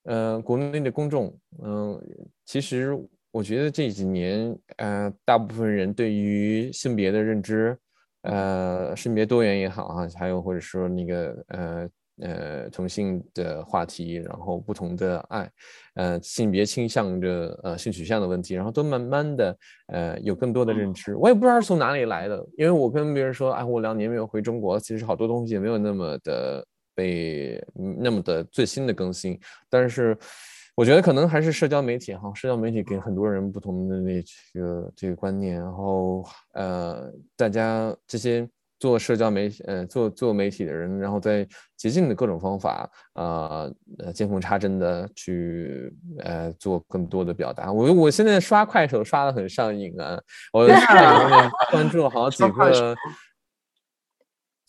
[0.03, 1.97] 呃，国内的公众，嗯，
[2.45, 2.97] 其实
[3.31, 7.77] 我觉得这几年，呃，大部分人对于性别的认知。
[8.23, 11.89] 呃，性别多元也好啊，还有或者说那个呃
[12.21, 15.51] 呃同性的话题，然后不同的爱，
[15.95, 21.15] 呃性别倾向的呃性取向的问题，然后都慢慢的呃有更多的认知。
[21.15, 30.17] 我也不知道是从哪里来的，因为我跟别人说，哎，我两年没有回中国，其实好多东西也没有那么的被那么的最新的更新，但是。
[30.79, 38.47] 我觉得可能还是社交媒体哈，社交媒体给很多人不同的那个这个观念，然后呃，大家这些
[38.79, 43.69] 做社交媒体呃做做媒体的人，然后在捷径的各种方法呃
[44.05, 47.73] 呃见缝插针的去呃做更多的表达。
[47.73, 50.17] 我我现在刷快手刷的很上瘾啊，
[50.53, 50.65] 我
[51.71, 52.95] 关注了好几个。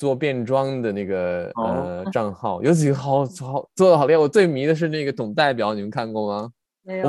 [0.00, 6.50] 做变装的那个呃账号有几个好好做的好厉害，我最迷的是那个董代表，你们看过吗？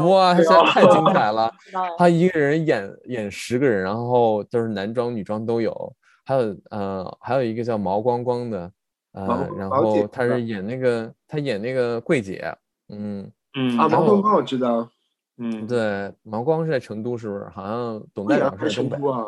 [0.04, 1.50] 哇，他现在太精彩了，
[1.98, 8.70] 他一个人演演十个人，然后就是男装女装都有，还有呃还有一个叫毛光光的，
[9.14, 12.54] 呃，然后他是演那个他演那个柜姐，
[12.90, 14.90] 嗯嗯啊毛光光我知道，
[15.38, 17.48] 嗯对毛光是在成都是不是？
[17.54, 19.28] 好像董代表是成都啊。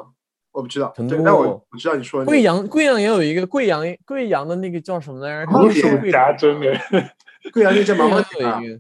[0.54, 1.22] 我不知道，成都。
[1.24, 5.52] 但我我知道你说贵阳，贵阳也有一个贵阳，贵阳的那个叫什么来着？
[5.52, 5.82] 毛毛姐，
[6.38, 6.80] 真的。
[7.52, 8.80] 贵阳那叫毛毛姐，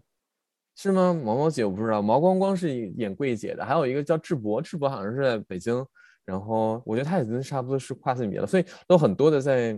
[0.75, 1.13] 是吗？
[1.13, 5.85] 毛毛姐我不知道，毛光光是演桂姐的，还有一个叫智博，智博好像是在北京。
[6.25, 9.77] 然后我觉得他已经差不多是跨性别了，所以都很多的在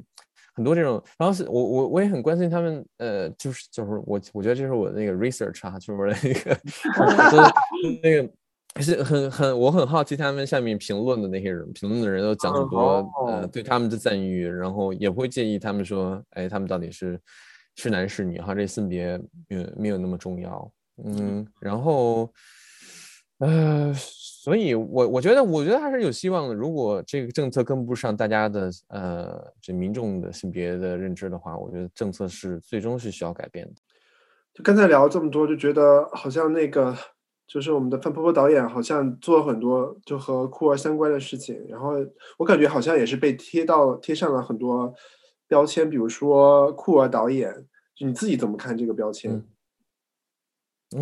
[0.53, 1.01] 很多这种。
[1.17, 6.59] 然后是我我我也很关心他们，呃，就是就是我我觉得这是我那个 research 啊，就是那个
[8.03, 8.29] 那个。
[8.81, 17.17] 是很很，我很好奇他们下面评论的那些人，评论的人都讲很多，呃，对他们的赞誉，然后也不会介意他们说，哎，他们到底是
[17.77, 20.69] 是男是女哈，这性别没有没有那么重要，
[21.05, 22.29] 嗯，然后，
[23.37, 33.73] 呃，所以我我觉得我觉得还是有希望的，如果这个政策跟不上大家的呃这民众的性别的认知的话，我觉得政策是最终是需要改变的。
[34.53, 36.93] 就刚才聊了这么多，就觉得好像那个。
[37.47, 41.93] 就是我们的范婆婆导演好像做了很多就和酷儿相关的事情，然后
[42.37, 44.93] 我感觉好像也是被贴到贴上了很多
[45.47, 47.53] 标签，比如说酷儿导演，
[47.95, 49.43] 就你自己怎么看这个标签？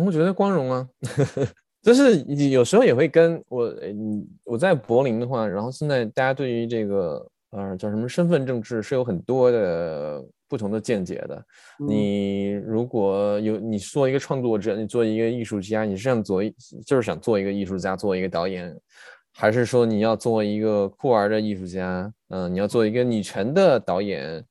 [0.04, 0.88] 我觉得光荣啊，
[1.82, 10.24] 就是你有时候也会跟我，嗯，我在柏林的话，然后现在大家对于这个呃叫什么身份政治是有很多的。
[10.54, 11.44] 不同的见解的。
[11.80, 16.40] 你如果有你做一个创作者，你做一个艺术家，你是想做
[16.86, 18.72] 就是想做一个艺术家，做一个导演，
[19.32, 22.08] 还是说你要做一个酷儿的艺术家？
[22.28, 24.44] 嗯，你要做一个女权的导演，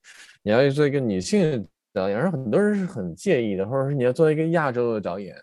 [0.43, 5.33] 你要做一个女性导演，而很多人是很介意的，或者是你要做一个亚洲的导演。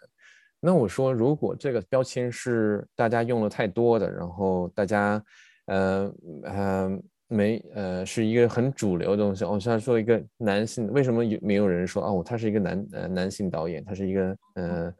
[0.61, 5.25] 那我说，如果这个标签是大家用的太多的，然后大家，
[5.65, 6.13] 呃
[6.45, 6.99] 呃
[7.31, 9.45] 没呃是一个很主流的东西。
[9.45, 14.93] 我像说一个男性，为什么有没有人说哦，他是一个男呃男性导演，他是一个呃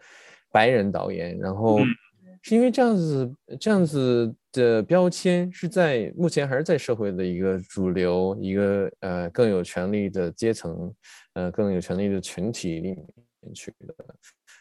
[0.53, 1.37] 白人导演？
[1.39, 1.81] 然后
[2.43, 10.95] 是因为这样子这样子的标签是在目前还是在社会的一个主流，一个呃更有权利的阶层，
[11.35, 13.95] 呃更有权利的群体里面去的。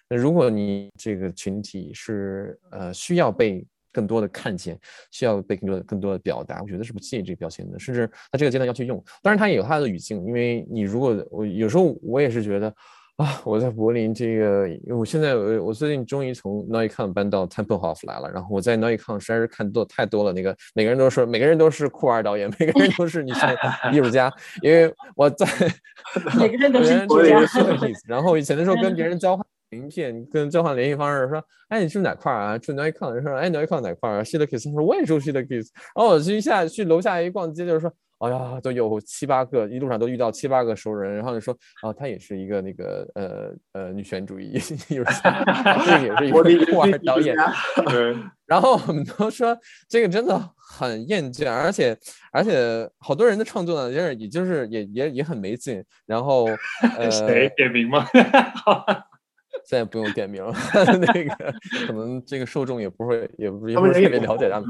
[0.10, 4.78] 那如果你这个群体是呃需要被更多的看见，
[5.12, 9.04] 需要被更多的更多的表达，我觉得是不介意这个标签的，甚至他这个阶段要去用。
[9.22, 12.74] 当然，他也有他的语境，因为你如果我有时候我也是觉得
[13.18, 23.54] 啊，我在柏林这个，因为我现在我我最近终于从 Neukölln 搬到 Tempelhof 来了，然后我在 Neukölln 实在是看多太多了，那个每个人都是每个人都是酷儿导演，每个人都是你像
[23.92, 25.46] 艺术家，因为我在
[26.40, 29.46] 每个人都是艺术家，然后以前的时候跟别人交换。
[29.70, 32.58] 名片跟交换联系方式，说，哎，你住哪块啊？
[32.58, 33.22] 住哪一炕？
[33.22, 35.72] 说，哎，哪一炕哪块啊 s h i t kiss，说我也住 s h i t kiss。
[35.96, 41.16] 然后我去一下去楼下一逛街，就是说，哎呀，都有七八个，一路上都遇到七八个熟人。
[41.16, 45.44] 然后就说，哦，他也是一个那个呃呃女权主义艺术家，
[45.86, 47.36] 这个也是一个酷儿导演。
[47.86, 48.16] 对。
[48.50, 49.56] 然后我们都说
[49.88, 51.96] 这个真的很厌倦，而且
[52.32, 55.84] 而且好多人的创作呢，就是也就是也也也很没劲。
[56.08, 56.48] 然后
[56.98, 58.08] 呃，谁点名吗？
[59.70, 60.52] 现在不用点名了，
[61.00, 61.54] 那个
[61.86, 64.68] 可能这个受众也不会，也不是也不是特别了解他们。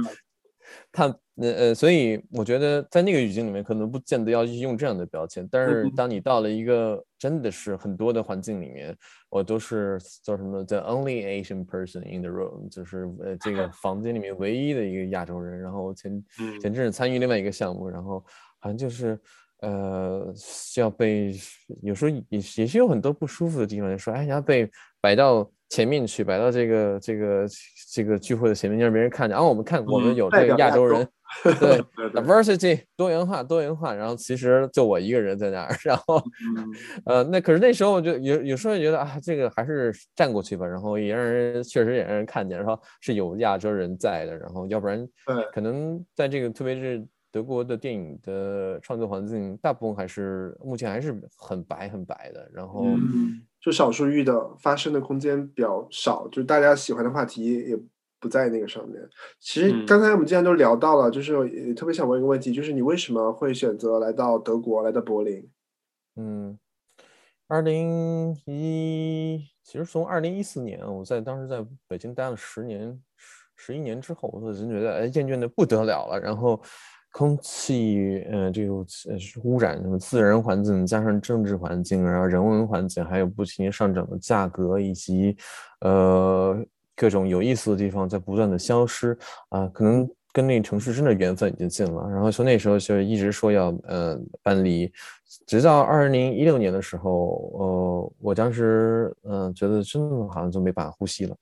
[0.91, 1.05] 他
[1.37, 5.47] 呃呃，所以我觉得在那个语境里面，可能不见得要用这样的标签。
[5.49, 8.93] 但是当你到了一个真的是很多的环境里面，
[9.29, 15.61] 我都是叫什么 the only Asian person in the room，就是呃这个 房间里面唯一的一个亚洲人。
[15.61, 16.21] 然后前
[16.61, 18.21] 前阵子参与另外一个项目，然后
[18.59, 19.17] 好像就是。
[19.61, 20.33] 呃，
[20.77, 21.33] 要被
[21.81, 24.69] 有时候也也是有很多不舒服的地方，就说哎，要被
[25.01, 27.47] 摆到前面去，摆到这个这个
[27.93, 29.33] 这个聚会的前面，让别人看见。
[29.35, 31.07] 然后我们看，我们有这个亚洲人，
[31.59, 31.77] 对
[32.13, 33.93] ，diversity 多元化，多元化。
[33.93, 35.75] 然后其实就我一个人在那儿。
[35.83, 36.23] 然后，
[37.05, 40.65] 呃，那可是那时候我就有有时候觉得啊，这个还是站过去吧。
[40.65, 44.37] 然后也让人确实也让人看见，然后是有亚洲人在的。
[44.37, 45.05] 然后要不然，
[45.53, 47.05] 可能在这个特别是。
[47.31, 52.85] 德国的电影的创作环境，大部分还是目前还是很白很白的，然后
[53.61, 57.77] 就少数域的发生的空间比较少，就大家喜欢的话题也
[58.19, 58.99] 不在那个上面。
[59.39, 65.47] 其实刚才我们既然都聊到了，就是也特别想问一个问题，就是你为什么会选择来到德国，来到柏林？
[66.15, 66.57] 嗯，
[67.47, 76.59] 二零一，其实从二零一四年，我在当时在北京待了十年十十一年之后，我就觉得哎，厌倦的不得了了，然后。
[77.11, 78.73] 空气，呃，这个
[79.43, 85.35] 污染，什么自然环境加上政治环境，然后人文环境，还有不停上涨的价格，以及
[85.81, 86.57] 呃
[86.95, 89.17] 各种有意思的地方在不断的消失
[89.49, 90.09] 啊，可能。
[90.39, 94.89] 跟那个城市真的缘分已经尽了，然后从那时候就一直说要呃搬离，
[95.45, 101.35] 直到二零一六年的时候，呃，我当时嗯觉得真的好像就没办法呼吸了，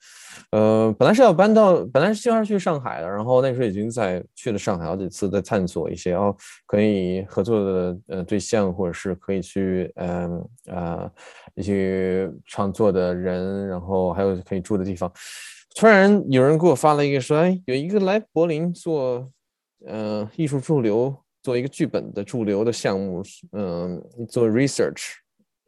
[0.50, 11.08] 呃，本来是要搬到，本来是计划去上海的，然后那时候已经在去了上海好几次，在探索一些哦可以合作的呃对象，或者是可以去嗯啊
[11.54, 15.12] 一些创作的人，然后还有可以住的地方。
[15.78, 19.30] 突然有人给我发了一个说，哎，有一个来柏林做，
[19.86, 25.12] 呃，艺术驻留，做一个剧本的驻留的项目，嗯，做 research，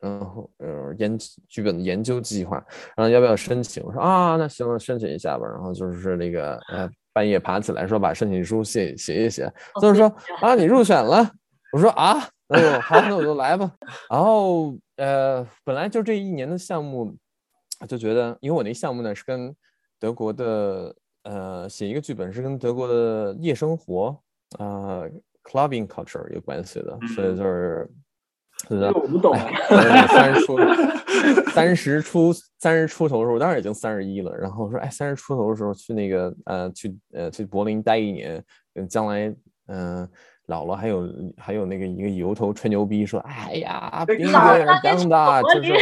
[0.01, 1.15] 然后呃研
[1.47, 2.57] 剧本的研究计划，
[2.97, 3.83] 然后要不要申请？
[3.83, 5.45] 我说啊，那行了，申请一下吧。
[5.47, 9.47] 然后就是那个呃半夜爬起来说把申请书写写一写，
[9.79, 11.31] 就是说啊你入选了。
[11.71, 12.17] 我说啊，
[12.47, 13.71] 那就好，那我就来吧。
[14.09, 17.15] 然后呃本来就这一年的项目，
[17.87, 19.55] 就觉得因为我那项目呢是跟
[19.99, 24.17] 德国的呃，写一个剧本是跟德国的夜生活
[24.57, 25.03] 啊
[25.43, 27.89] ，clubbing culture 有关系的，所以就是，
[28.69, 29.35] 是的，我不懂。
[30.07, 30.57] 三十出，
[31.51, 34.35] 三十出，三十出头的时候，我当然已经三十一了。
[34.35, 38.43] 然后说，哎，三十出头的时候去那个呃，去呃，去柏林待一年，
[38.89, 39.35] 将来
[39.67, 40.09] 嗯，
[40.49, 45.73] 老了还有还有那个一个油头吹牛逼说，哎呀，冰人当的，就是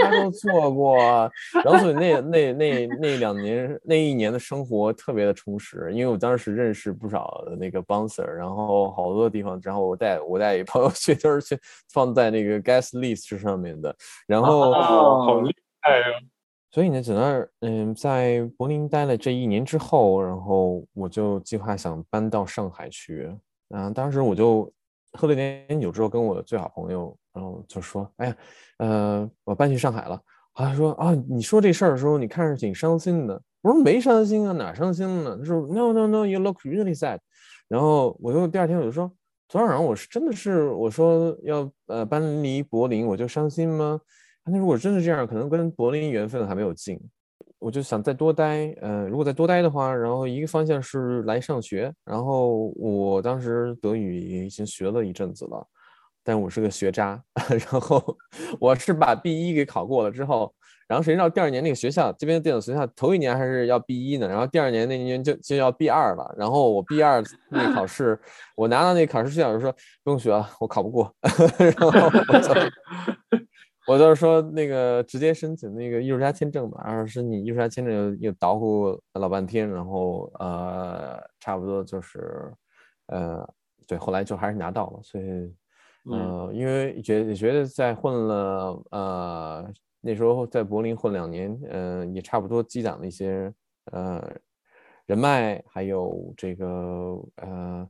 [0.00, 0.96] 啥都做过，
[1.64, 11.60] 然后所以那那那那两年那一年的生活特别的充实，因为我当时认识不少那个 bouncer，然后好多地方，然后我带我带朋友去都是去
[11.92, 13.94] 放在那个 guest list 上面的，
[14.26, 16.22] 然后好厉害啊！
[16.70, 23.30] 所以呢，在那儿嗯，在柏林待了这一年之后，然后我就计划想搬到上海去。
[23.74, 24.70] 嗯，当时我就
[25.12, 28.36] 喝了点酒之后，跟我最好朋友，然后就说：“哎呀，
[28.78, 30.20] 呃，我搬去上海了。”
[30.54, 37.18] 他说：“啊，你说这事儿的时候，你看着挺伤心的。”我说：“没伤心啊，哪伤心了？”他说：“No, no, no, you look really sad。”
[37.68, 39.10] 然后我就第二天我就说
[39.48, 43.98] ：“昨天晚上我是真的是我说要呃搬离柏林，我就伤心吗？
[44.44, 47.00] 那如果真是这样，可能跟柏林缘分还没有尽。”
[47.62, 55.64] 我就想再多待，呃，如果再多待的话，然后一个方向是来上学，然后我当时德语已经学了一阵子了，
[56.24, 58.02] 但我是个学渣， 然后
[58.58, 60.52] 我是把 B 一给考过了之后，
[60.88, 68.18] 然后谁知道第二年那个学校这边的电子学校头一年还是要 B 一呢，然后第二年那年就就要 B 二了，然后我 B 二那考试，
[68.56, 71.14] 我拿到那考试试卷，我说不用学了，我考不过，
[71.58, 73.48] 然后我就。
[73.88, 82.54] 我就是说，那个直接申请那个艺术家签证吧，然后申请艺术家签证又又捣鼓老半天，然后呃，差不多就是，
[83.06, 83.44] 呃，
[83.86, 85.24] 对，后来就还是拿到了，所以，
[86.12, 93.52] 呃，因为觉觉得在混了，呃，那时候在柏林混两年，呃，也差不多积攒了一些
[93.90, 94.32] 呃
[95.06, 96.66] 人脉，还有这个
[97.36, 97.88] 呃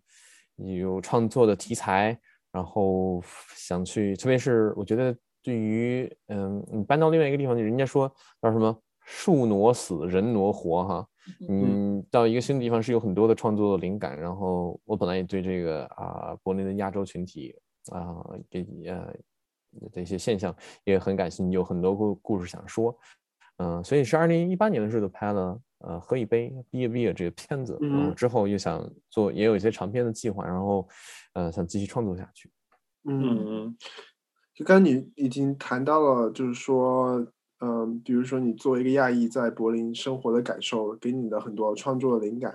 [0.56, 2.18] 有创作的题材，
[2.50, 3.22] 然后
[3.54, 5.14] 想去，特别是我觉得。
[5.42, 8.08] 对于嗯，你搬到另外一个地方，人家说
[8.40, 11.08] 叫什么“树挪死，人挪活”哈。
[11.48, 14.18] 嗯，到一个新的地方是有很多的创作的灵感。
[14.18, 17.54] 然后我本来也对这个啊，柏林的亚洲群体
[17.90, 19.14] 啊，给呃
[19.92, 22.96] 的一些现象也很感兴趣，有很多故故事想说。
[23.58, 27.78] 嗯，所以是二零一八年的时候就拍了呃《喝一杯》毕业毕业这个片子。
[27.80, 30.88] 然后之后又想做，也有一些长篇的计划，然后
[31.34, 32.50] 呃想继续创作下去。
[33.04, 33.76] 嗯。
[34.54, 37.26] 就刚你已经谈到了，就是说，
[37.60, 42.54] 嗯，比如说你作为一个亚裔在柏林生活的感受，给你的很多创作的灵感，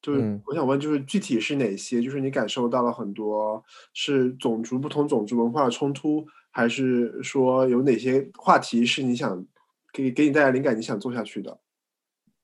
[0.00, 2.00] 就是我想问，就是具体是哪些？
[2.00, 9.46] 就是你感受到了很多是种族不同种族文化的冲突，还是说有哪些话题是你想
[9.92, 11.60] 给给你带来灵感，你想做下去的？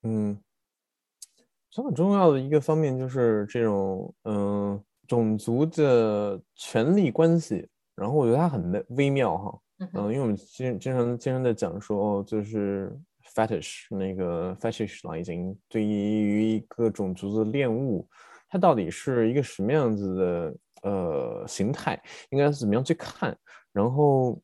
[0.03, 0.39] 嗯，
[1.75, 4.79] 很重要的一个方面就是这种嗯
[5.09, 7.67] 种族的权利关系。
[8.01, 9.61] 然后我觉得它很微微妙哈，
[9.93, 12.91] 嗯，因为我们经经常经常在讲说，就是
[13.35, 18.09] fetish 那个 fetish 了，已经对于一个种族的恋物，
[18.49, 23.37] 它到底是一个什么样子的呃形态，应该是怎么样去看？
[23.71, 24.41] 然后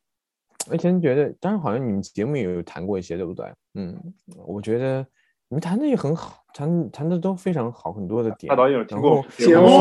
[0.70, 3.50] 以前觉得，当然好像你们节目也有谈过一些，对不对？
[3.74, 3.98] 嗯，
[4.46, 5.00] 我觉得
[5.48, 6.44] 你们谈的也很好。
[6.56, 8.48] 谈谈的都非常好，很多的点。
[8.48, 9.66] 大导演有听过节目，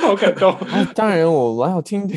[0.00, 0.56] 好感动。
[0.94, 2.16] 当然，我我要听听。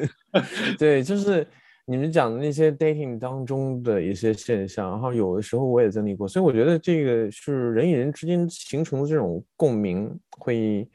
[0.78, 1.46] 对，就是
[1.84, 10.88] 你们讲的那些 dating 当中的一些现象，然后有的时候我也经历过，所以我觉得这个是人与人之间形成的这种共鸣，会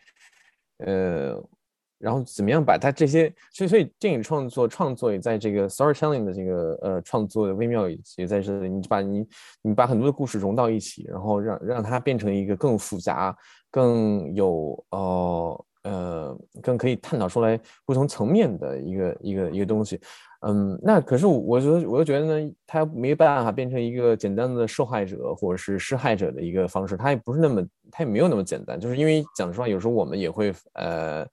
[0.79, 1.39] 呃。
[1.97, 9.27] 然后怎么样把它这些，所以所以电影创作创作也在这个 storytelling 的这个呃创作的微妙也在这里，你把你
[9.61, 13.35] 你把很多的故事融到一起，然后让让它变成一个更复杂、
[13.71, 19.99] 更有呃呃更可以探讨出来不同层面的一个一个一个东西。
[20.41, 31.25] 嗯，那可是我觉得我又觉得呢，它没办法变成一个简单的受害者或者是施害者的一个方式，它也不是那么它也没有那么简单，就是因为讲实话，有时候我们也会呃。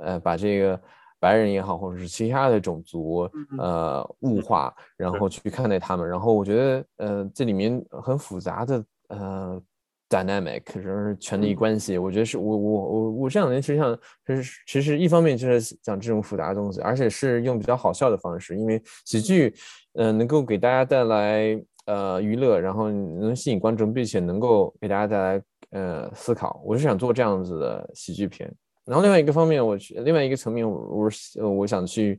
[0.00, 0.80] 呃，把这个
[1.20, 3.28] 白人也好，或者是其他的种族，
[3.58, 6.08] 呃，物化，然后去看待他们。
[6.08, 9.62] 然后我觉得，呃，这里面很复杂的呃
[10.08, 11.98] dynamic，就是权力关系。
[11.98, 19.52] 我觉得是我我我我这两年实际上，其实其实一方面就是讲这种复杂的东西，而且是用比较好笑的方式，因为喜剧，
[19.94, 26.62] 呃，能够给大家带来呃娱乐，然后能吸引观众，并且能够给大家带来呃思考。
[26.64, 28.54] 我是想做这样子的喜剧片。
[28.88, 32.18] 然后另外一个方面，我去另外一个层面，我我我想去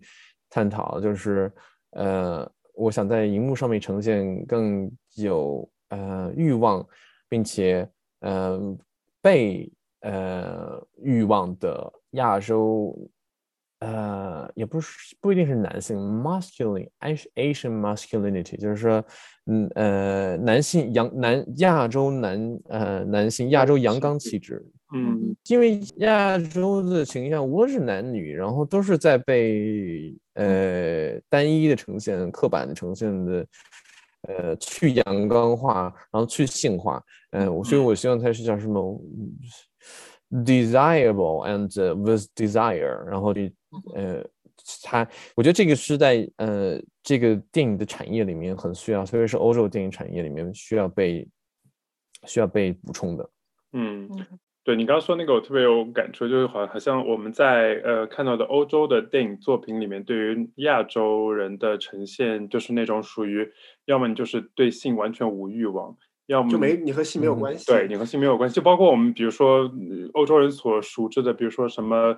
[0.51, 1.51] 探讨，就是
[1.91, 6.87] 呃，我想在荧幕上面呈现更有呃欲望，
[7.27, 7.89] 并且
[8.19, 8.61] 呃
[9.19, 12.95] 被呃欲望的亚洲，
[13.79, 19.03] 呃，也不是不一定是男性，masculine，Asian masculinity，就是说，
[19.47, 24.63] 嗯呃，男性阳男亚洲男呃男性亚洲阳刚气质。
[24.93, 33.47] 嗯，因为亚洲的形象无论是男女，然后都是在被呃单一的呈现、刻板的呈现的，
[34.23, 37.03] 呃去阳刚化，然后去性化。
[37.31, 39.01] 嗯，我所以我希望它是叫什么
[40.31, 43.51] desirable and with desire，然后的
[43.95, 44.25] 呃。
[44.83, 51.27] 它，我觉得这个是在呃这个电影的产业里面很需要，特别是欧洲电影产业里面需要被
[52.25, 53.29] 需要被补充的。
[53.71, 54.07] 嗯，
[54.63, 63.49] 对你刚刚说那个我特别有感触，就是好好像我们在呃看到的欧洲的电影作品里面，对于亚洲人的呈现，就是那种属于
[63.85, 65.95] 要么你就是对性完全无欲望。
[66.27, 69.67] 要么就没你和性没有关系，对你和性没有关系，就包括我们，比如说
[70.13, 72.15] 欧洲人所熟知的，比如说什么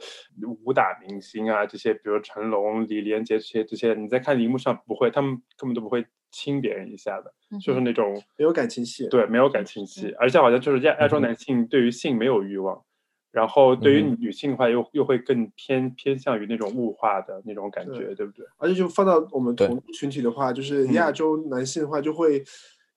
[0.66, 12.82] 武打明星啊，这些，比如成龙、李连杰这些，这些你在看荧幕上不会，他们根本都不会亲别人一下的，就是那种没有感情戏，对，没有感情戏，而且好像就是亚亚洲男性对于性没有欲望，
[13.32, 18.46] 然后对于女性的话又又会更偏偏向于那种物化的那种感觉，对不对？
[18.58, 22.44] 而且就放到我们同群体的话，就是亚洲男性的话就会。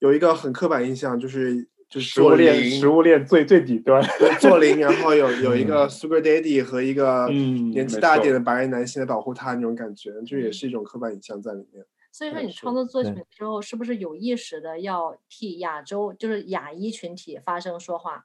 [0.01, 4.03] 有一个很刻板印象，就是就是食物链，食物链最最底端
[4.39, 11.82] 做零，然后有 有一个 Sugar Daddy 和一个年纪大一点的白人男性来保护他那种感觉，就也是一种刻板印象在里面。
[12.14, 18.24] 所以说，你创作作品的时候，是不是有意识的要替亚洲，就是亚裔群体发声说话？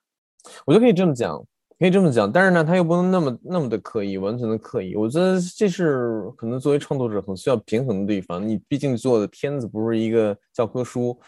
[0.68, 1.44] 我觉得可以这么讲，
[1.80, 4.96] 可以这么讲，但是呢，他又不能那么那么的刻意，完全的刻意。
[4.96, 8.48] 我觉得这是可能作为创作者很需要平衡的地方。
[8.48, 11.20] 你毕竟做的片子不是一个教科书。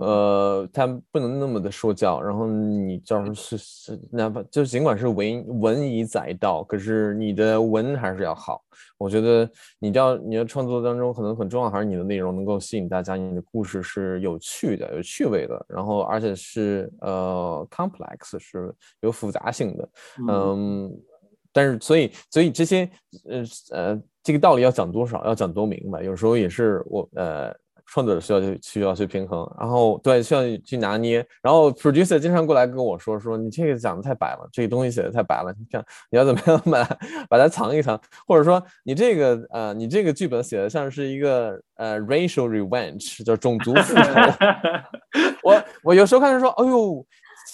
[0.00, 8.62] 呃，他不能那么的说教，然后你叫是是，哪怕就尽管是文文以载道，可是你的文还是要好。
[8.96, 19.88] 我觉得你要你的创作当中可能很重要，还是你的内容能够吸引大家，你的故事是有趣的、有趣味的，然后而且是呃 complex 是有复杂性的，
[20.30, 20.90] 嗯，
[21.52, 22.88] 但是所以所以这些
[23.28, 23.42] 呃
[23.72, 27.54] 呃这个道理要讲多少，要讲多明白，有时候也是我呃。
[27.92, 36.98] 创作者需要去需要去平衡，然后对需要去拿捏，然后 producer 经常过来跟我说说你这个讲的太白了，这个东西写的太白了，你看你要怎么样把
[37.30, 44.02] 把它藏一藏，或者说你这个呃你这个剧本写的像是一个呃 racial revenge，叫种族复仇。
[45.42, 47.04] 我我有时候看着说，哎呦，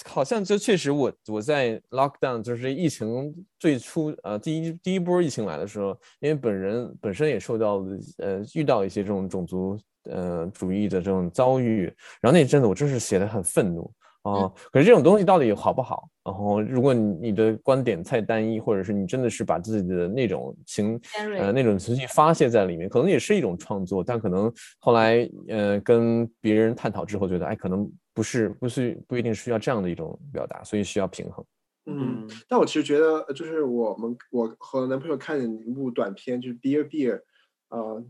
[0.04, 7.82] 好像就确实我我在 lockdown 就是疫情最初呃第一第一波疫情来的时候，因为本人本身也受到
[8.18, 9.78] 呃遇到一些这种种族。
[10.10, 11.84] 呃，主义的这种遭遇，
[12.20, 13.90] 然后那阵子我真是写的很愤怒
[14.22, 14.52] 啊。
[14.72, 16.08] 可是这种东西到底好不好？
[16.24, 21.00] 然后如果你你的观点太单一，或者是你真的是把自己的那种情
[21.38, 24.02] 呃那种情绪发泄在里面，可能也是一种创作。
[24.02, 31.44] 但可能后来呃跟别人探讨之后，觉得哎，可能不是不是不一定需要这样的一种表达，所以需要平衡。
[31.88, 37.20] 嗯，但我其实觉得，就是我们我和男朋友看一部短片，就是 Beer Beer，
[37.68, 38.04] 呃。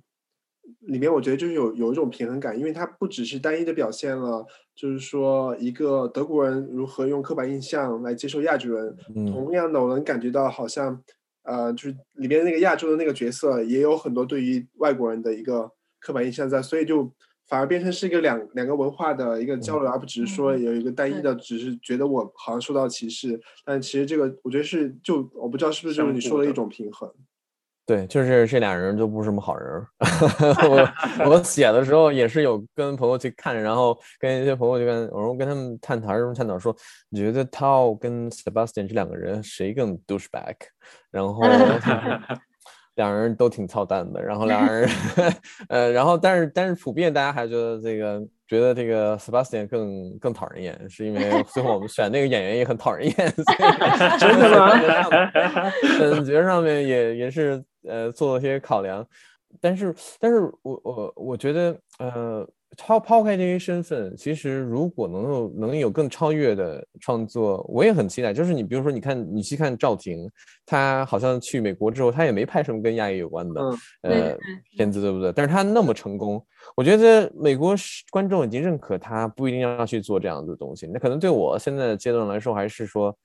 [0.80, 4.44] 里面我觉得就是有有一种平衡感，因为它不只是单一的表现了，
[4.74, 8.96] 就是说一个德国人如何用刻板印象来接受亚洲人，
[9.32, 11.02] 同样的我能感觉到好像，
[11.42, 17.12] 呃，就是里面那个亚洲的那个角色也有很多对于外国人的一个刻板印象在，所以就
[17.48, 27.12] 反而变成是一个两两个文化的一个交流，而不只是说有一个单一的，只是觉得我好像受到歧视，但其实这个我觉得是就我不知道是不是就是你说的一种平衡。
[27.86, 29.86] 对，就是这俩人都不是什么好人。
[30.68, 36.76] 我我写的时候也是有跟朋友去看，然后跟一些朋友就跟我说跟他们探讨，什么探讨说，
[37.08, 40.56] 你觉得 Tao 跟 Sebastian 这两个人谁更 douchebag？
[41.12, 41.40] 然后
[42.96, 44.86] 两人都挺操蛋的，然后两人
[45.70, 53.14] 呃，然后但是但是普遍大家还觉得这个觉得这个 Sebastian 更更讨人厌，是因为最后我们选那个演员也很讨人厌。
[54.18, 55.70] 真的吗？
[55.96, 57.64] 选角上面也也是。
[57.88, 59.06] 呃，做了些考量，
[59.60, 62.44] 但是，但是我我我觉得，呃，
[62.76, 68.32] 抛抛开这些身份，其实如果能够能有更超越的创作，我也很期待。
[68.32, 70.30] 就是你比如说，你看，你去看赵婷，
[70.64, 73.60] 她好像去美国之后，她也没拍什么跟亚裔有关的
[74.02, 74.38] 呃
[74.76, 75.32] 片子，对不对？
[75.32, 76.44] 但是她那么成功，
[76.76, 77.74] 我觉得美国
[78.10, 80.86] 观众已经认可她，不一定要去做这样的东西。
[80.86, 83.16] 那可能对我现在的阶段来说，还是说。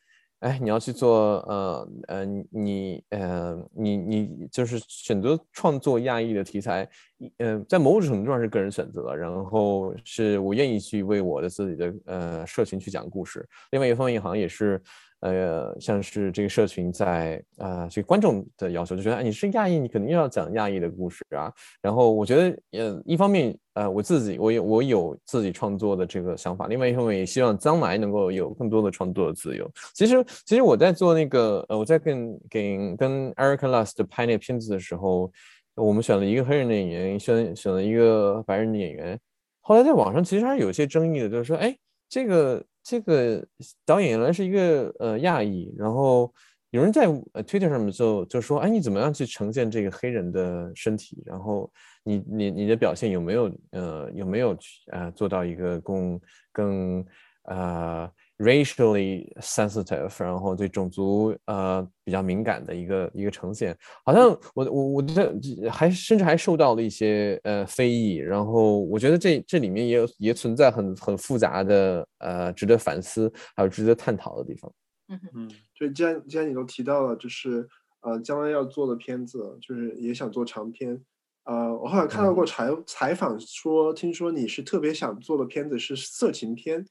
[0.42, 6.90] 哎，你要去做，呃呃，你呃，你你就是选择创作亚裔的题材，
[7.38, 13.48] 呃，在某种程度上是个人选择，然后是我愿意去为我的自己的呃社群去讲故事。
[13.70, 14.82] 另外一方面，好像也是，
[15.22, 21.54] 呃，像是这个社群在啊，这个观众的要求，就觉得哎，你是亚裔，你肯定要讲亚裔的故事啊。
[21.80, 29.70] 然后我觉得，呃，一方面，呃，我自己我有我有自己创作的这个想法，另外一方面也希望将来能够有更多的创作的自由。
[29.94, 35.32] 其实，其实我在做那个，呃，我在跟跟跟 Eric Lust 拍那个片子的时候，
[35.76, 39.20] 我们选了一个黑人的演员，选选了一个白人的演员。
[39.60, 41.78] 后来在网上其实还是有些争议的，就是说，哎，
[42.10, 42.66] 这个。
[42.92, 43.42] 这个
[43.86, 46.30] 导演原来是一个呃亚裔，然后
[46.72, 51.24] 有人在 Twitter 上面就就说，哎，你怎么样去呈现这个黑人的身体？
[51.26, 51.72] 然后
[52.04, 56.20] 你你你的表现有没有呃有没有去呃做到一个更
[56.52, 57.06] 更
[57.44, 58.12] 呃。
[58.42, 74.72] Racially sensitive，然后对种族呃比较敏感的一个一个呈现，好像我我我这还甚至还受到了一些呃非议，然后我觉得这这里面也有也存在很很复杂的呃值得反思还有值得探讨的地方。
[75.10, 77.68] 嗯嗯，就既然既然你都提到了，就是
[78.02, 81.00] 呃将来要做的片子，就是也想做长片，
[81.46, 86.86] 呃我好像看到过采采访说，听说你是特别想做的片子是色情片。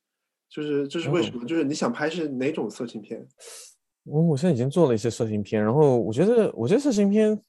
[0.50, 1.46] 就是这是为什么？
[1.46, 3.24] 就是你想拍是哪种色情片？
[4.02, 7.40] 我我现在已经做了一些色情片，然后我觉得我觉得色情片，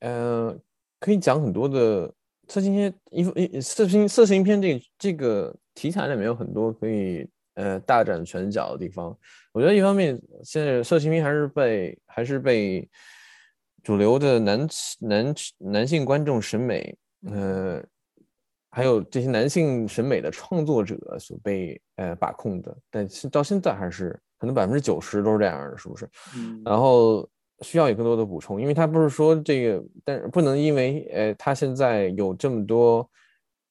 [0.00, 0.56] 呃，
[1.00, 2.12] 可以讲很多的
[2.46, 3.22] 色情片，一
[3.56, 9.16] 一色情色情片这这个题材里面有很多可以呃大展拳脚的地方。
[9.52, 12.88] 我觉得一方面现在色情片还是被还是被
[13.82, 14.68] 主流的男
[15.00, 16.96] 男男性观众审美，
[17.26, 17.82] 呃。
[18.74, 26.08] 还有这些男性审美的创作者所被呃把控的，但是到现在还是可能百分之九十都是这样的，是不是？
[26.36, 26.60] 嗯。
[26.64, 27.24] 然后
[27.60, 33.08] 需要有更多的补充，因为他不是说这个，但是不能因为呃他现在有这么多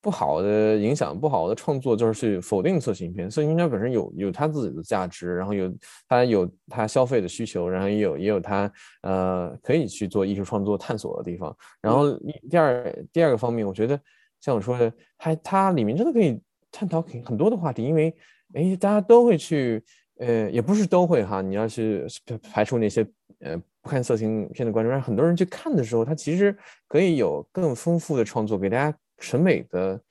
[0.02, 3.30] 不好的影响、不好的创作，就是去否定色情片。
[3.30, 5.74] 色情片本身有有它自己的价值，然后有
[6.08, 11.54] 它有它消费的需求，然后也有也有它呃可以去做艺术创作探索的地方。
[11.82, 12.18] 然后
[12.50, 14.00] 第二第二个方面，我觉得。
[14.44, 16.38] 像我说的，它它里面真的可以
[16.70, 18.14] 探讨很很多的话题，因为
[18.54, 19.82] 哎，大家都会去，
[20.18, 22.06] 呃，也不是都会哈，你要去
[22.52, 23.08] 排除那些
[23.40, 26.54] 呃不看色情片的观众，让很多人去看的时候，他其实
[26.90, 30.02] 可以有更丰富的创作，给大家审美的，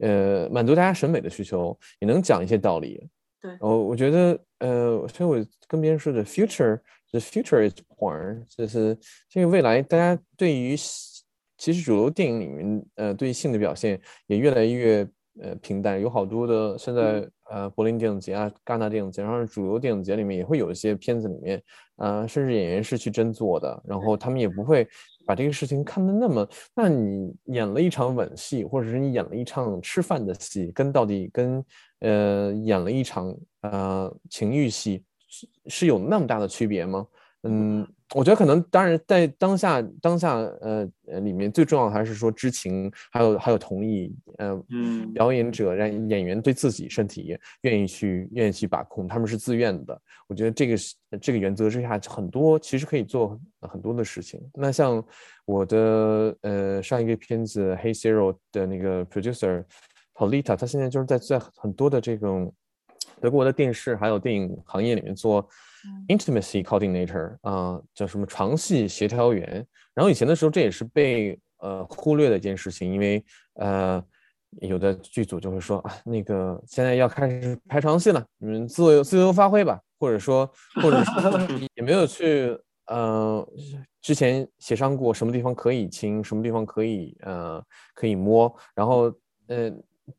[0.00, 3.08] 呃，满足大家审美的需求，也能讲一些道理。
[3.40, 8.94] 对，我我觉得，呃，所以我跟别人说的，future，the future is porn，就是
[9.30, 10.76] 这个未来，大家对于。
[11.60, 15.06] 其实主流电影里面，呃，对性的表现也越来越
[15.42, 16.00] 呃平淡。
[16.00, 21.62] 有好多的现在呃柏林电影节啊、戛纳电影节，然后主流电影节里面也会有一些片子里面，
[21.96, 24.88] 呃，甚至演员是去真做的，然后他们也不会
[25.26, 26.48] 把这个事情看得那么。
[26.74, 31.62] 那你演了一场吻戏，或者是你演了一场吃饭的戏，跟到底跟
[32.00, 37.06] 呃演了一场呃情欲戏是是有那么大的区别吗？
[37.42, 37.86] 嗯。
[38.12, 49.96] 我觉得可能，当然，在当下当下，呃呃，里面最重要的还是说知情，还有还有同意，呃，嗯，表演者让演员对自己身体愿意去愿意去把控，他们是自愿的。
[50.26, 54.40] 我觉得这个是这个原则之下，很多其实可以做很多的事情。
[54.54, 55.00] 那像
[55.44, 59.62] 我的呃上一个片子《Hey Zero》的那个 producer
[60.16, 62.52] Polita，他现在就是在在很多的这种
[63.20, 65.48] 德国的电视还有电影行业里面做。
[66.08, 69.66] Intimacy coordinator 啊，叫什么床戏协调员。
[69.94, 73.24] 然后以前的时候，这也是被呃忽略的一件事情，因为
[73.54, 74.02] 呃
[74.60, 80.50] 有的剧组就会说啊，那个现在要开始拍床戏了，你们自由自由发挥吧，或者说
[80.82, 81.40] 或者说
[81.74, 82.56] 也没有去
[82.86, 83.46] 呃
[84.00, 87.62] 之前协商过什么地方可以亲，什么地方可以呃
[87.94, 89.12] 可以摸，然后
[89.48, 89.70] 呃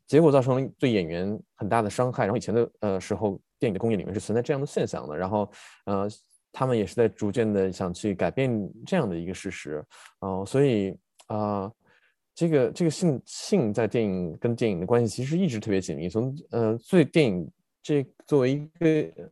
[0.05, 2.25] 结果造成了对演员很大的伤害。
[2.25, 3.39] 然后以前的呃时候。
[3.61, 5.47] 电影的工业里面是存在这样的现象的，然后，
[5.85, 6.09] 呃，
[6.51, 8.51] 他们也是在逐渐的想去改变
[8.87, 9.85] 这样的一个事实，
[10.21, 10.97] 哦，所以
[11.27, 11.71] 啊，
[12.33, 17.47] 这个这个性性在电影跟电影的关系其实一直特别紧密，从呃最电影
[17.83, 19.29] 这作为一个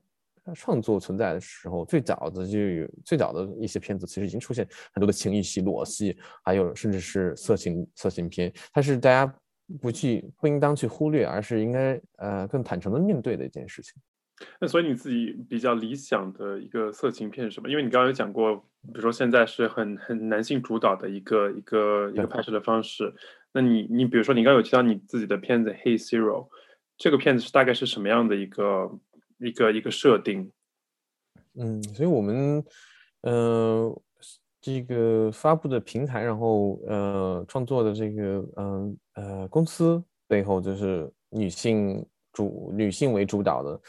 [0.54, 4.64] 创作存在的时候，最早的就有最早的一些片子其实已经出现
[4.94, 9.36] 很多的情欲戏、裸戏，还有甚至是色情色情片，它是大家
[9.82, 13.94] 不去不应当去忽略，而是应该呃更坦诚的面对的一件事情。
[14.60, 17.70] 那所以你自己比较理想的一个色情片是什么？
[17.70, 23.14] 因为你刚刚有讲过，比如说现在是很很男性主导的一个一个一个拍摄的方式。
[23.52, 26.44] 那你你比如说你刚刚有提到你自己的片子《Hey Zero》，
[26.98, 28.92] 这个片子是大概是什么样的一个
[29.40, 30.52] 一个一个设定？
[31.56, 32.64] 嗯，所以我们
[33.24, 34.02] 呃
[34.62, 42.06] 这个发布的平台，然后呃创作的这个嗯呃公司背后就是女性。
[42.34, 43.82] 主女性为主导的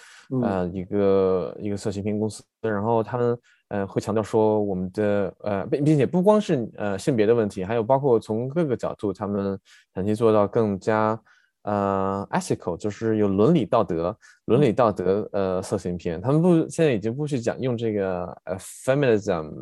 [0.42, 3.38] 呃一个一个色情片公司，然后他们
[3.68, 9.58] 呃会强调说我们的呃并并且不光是呃性别的问题，还有包括从各个角度，他们
[9.94, 11.20] 想去做到更加。
[11.64, 14.16] 呃，ethical 就是有伦理道德，
[14.46, 19.52] 伦理道德呃色情片，他们不现在已经不去讲用这个呃 feminism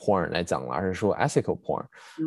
[0.00, 1.84] porn 来讲了，而是说 ethical porn。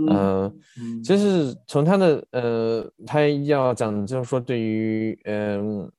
[0.09, 5.91] 嗯，就是从他的呃，他要讲就是说对于嗯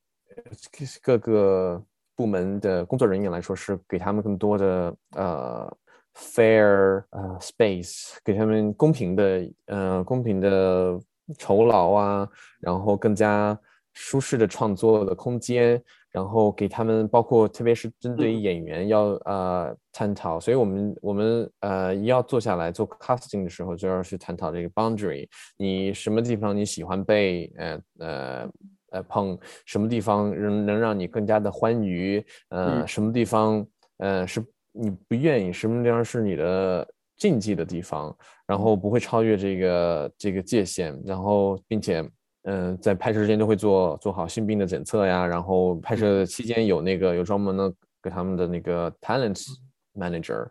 [1.03, 1.83] 各个
[2.14, 5.77] 部门的工作人员来说，是给他们更多的呃
[6.14, 10.99] fair 呃 space，给他们公平的呃公平的。
[11.39, 12.29] 酬劳啊，
[12.61, 13.59] 然后更加
[13.95, 15.83] 舒适的创作的空间，
[16.14, 28.50] 然后给他们，包括特别是针对演员要呃探讨，所以我们我们呃要坐下来做 casting 的时候，就要去探讨这个 boundary，你什么地方你喜欢被呃呃
[28.92, 29.36] 呃碰，
[29.66, 33.66] 什么地方能能让你更加的欢愉，呃什么地方
[33.98, 34.40] 呃是
[34.70, 36.88] 你不愿意，什么地方是你的。
[37.16, 42.02] 禁忌的地方，然后不会超越这个这个界限，然后并且，
[42.45, 47.72] 嗯，在拍摄之前都会做做好性病的检测呀，然后拍摄期间有那个有专门的
[48.03, 49.47] 给他们的那个 talent
[49.95, 50.47] manager，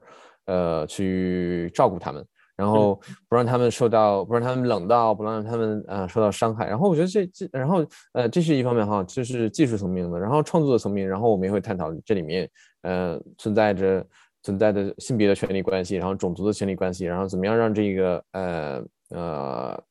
[0.45, 2.25] 呃，去照顾他们，
[2.55, 6.67] 然后不让他们受到，不让他们冷到，不让他们呃受到伤害。
[6.67, 12.49] 然后我觉得这这，然后呃，这是一方面哈，就是技术层面的，然后创作层面，然后我们也会探讨这里面
[12.81, 14.05] 呃存在着。
[14.45, 19.83] 存在的性别的权利关系，然后种族的权利关系，然后怎么样让这个呃呃，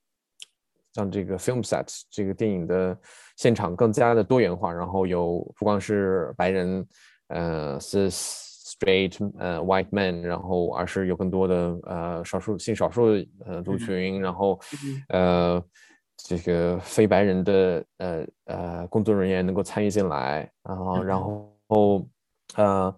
[0.94, 2.96] 让这个 film set 这个电影的
[3.36, 6.86] 现场更加的多元化，然后有不光是白人，
[7.28, 13.06] 呃是 straight 呃 white man，然后而是有更多的呃少数性少数
[13.44, 14.58] 呃族群，然后
[15.08, 15.62] 呃
[16.16, 22.08] 这个非白人的呃呃工作人员能够参与进来，然后然后
[22.56, 22.94] 呃。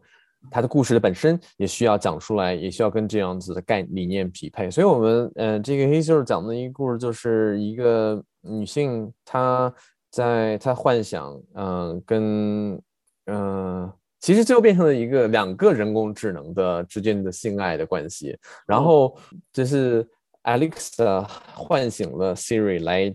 [0.50, 4.70] 它的故事的本身也需要讲出来，也需要跟这样子的概理念匹配。
[4.70, 9.72] 所以，我们呃，这个黑秀讲的一个故事，就是一个女性，她
[10.10, 12.80] 在她幻想，嗯，跟
[13.26, 18.38] 嗯，其实最后变成了一个两个人工智能的之间的性爱的关系。
[18.66, 19.16] 然后
[19.52, 20.06] 就是
[20.44, 23.14] Alexa 唤醒了 Siri 来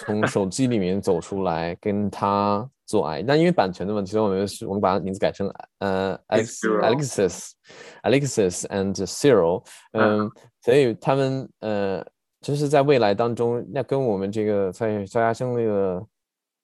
[0.00, 2.68] 从手机里面走出来，跟她。
[2.86, 10.30] 做爱，那因为版权的问题，所以我们是我们把名字改成呃，Alexis，Alexis and Cyril，嗯，
[10.62, 12.06] 所以他们呃，
[12.40, 16.06] 就是在未来当中，那跟我们这个在在发生那个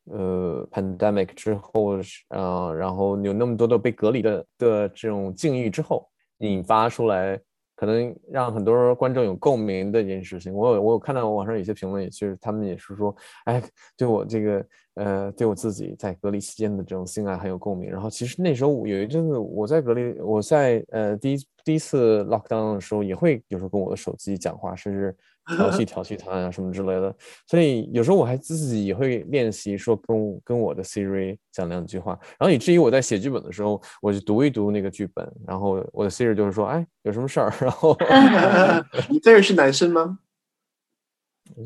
[0.04, 1.98] 呃 pandemic 之后，
[2.28, 6.08] 呃，然后有那么多的被隔离的的这种境遇之后，
[6.38, 7.38] 引发出来。
[7.82, 13.12] 可能让很多观众有共鸣的一件事情，我有我有看到网上有些评论，也是他们也是说，
[13.44, 13.60] 哎，
[13.96, 14.64] 对我这个
[14.94, 17.90] 呃，对我自己在隔离期间的这种性爱很有共鸣。
[17.90, 25.16] 然后其实那时候有一阵子我在隔离，我在呃第一第一次 lockdown 的时候，也会有时候跟我的手机讲话，甚至。
[25.56, 27.14] 调戏调戏他啊什么之类的，
[27.46, 37.52] 所以有时候我还自己也会练习说跟跟我的 Siri 讲两句话，然后以至于我在写剧本的时候，我就读一读那个剧本，然后我的 Siri 就是说，哎，有什么事儿？
[37.60, 37.96] 然后
[39.10, 40.18] 你这个是男生吗？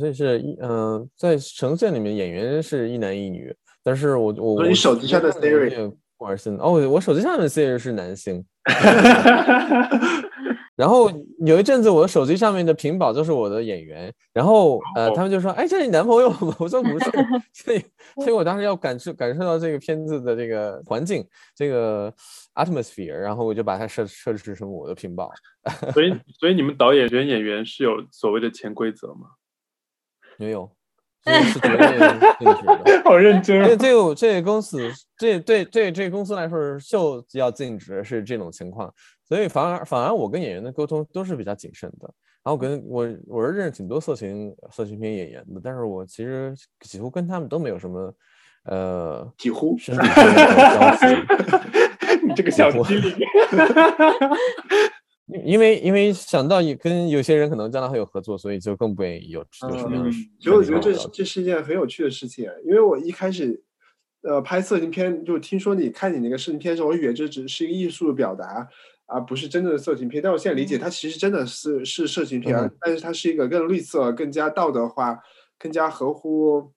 [0.00, 3.54] 这是一嗯，在呈现里面演员是一男一女，
[3.84, 5.92] 但是我我你手机上的 Siri
[6.58, 8.44] 哦，我手机上的 Siri 是男性。
[10.76, 14.12] 然后有一阵子，我的手机上面的屏保就是我的演员。
[14.32, 17.10] 然后呃，他们就说：“哎，这是你男朋友吗？” 我说：“不是。
[17.52, 17.82] ”所以，
[18.16, 22.12] 所以我当时要感受感受到这个片子的这个环境，这个
[22.54, 25.32] atmosphere，然后我就把它设设置成我的屏保。
[25.94, 29.28] 所以，所以你们导演选演员是有所谓的潜规则吗？
[30.36, 30.70] 没有。
[31.26, 31.58] 是
[33.02, 33.64] 好认真。
[33.64, 38.94] 这这个这个公司，这对对这个公司来说，就要禁止是这种情况。
[39.28, 42.12] 所以反而反而我跟演员的沟通都是比较谨慎的。
[42.44, 48.14] 然后跟我我是认识挺多色情色情片演员的，但是我其实几乎跟他们都没有什么
[48.64, 51.06] 呃几乎身体上的交集。
[52.24, 53.16] 你这个小机灵。
[55.44, 59.46] 因为因为想到跟有些人可能将来会有合作，所以就更不愿意有有
[59.76, 60.10] 什么样的。
[60.38, 62.48] 所以我觉得这这是一件很有趣的事情。
[62.64, 63.60] 因为我一开始，
[64.22, 68.68] 呃，拍色情片就听说你看你那个色情片的时候，我以为这只是一个艺术的表达，
[69.06, 70.22] 而不是真正的色情片。
[70.22, 75.18] 但我现在理解，它其实真的是是色情片，但是它是一个更绿色、更加道德化、
[75.58, 76.72] 更加合乎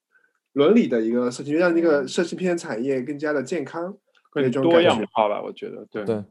[0.52, 3.96] 伦理的一个色情片，让那个色情片产业更加的健康、
[4.30, 5.42] 更多样化吧。
[5.42, 6.24] 我觉得，对对，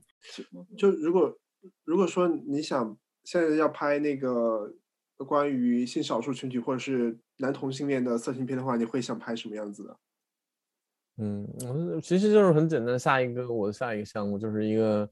[0.78, 1.38] 就如果。
[1.84, 4.74] 如果说你想现在要拍那个
[5.18, 9.98] 关于性少数群体或者是男同性恋的色情片的话，你会想拍什么样子的？
[11.18, 12.98] 嗯，其实就是很简单。
[12.98, 15.10] 下一个我的下一个项目就是一个，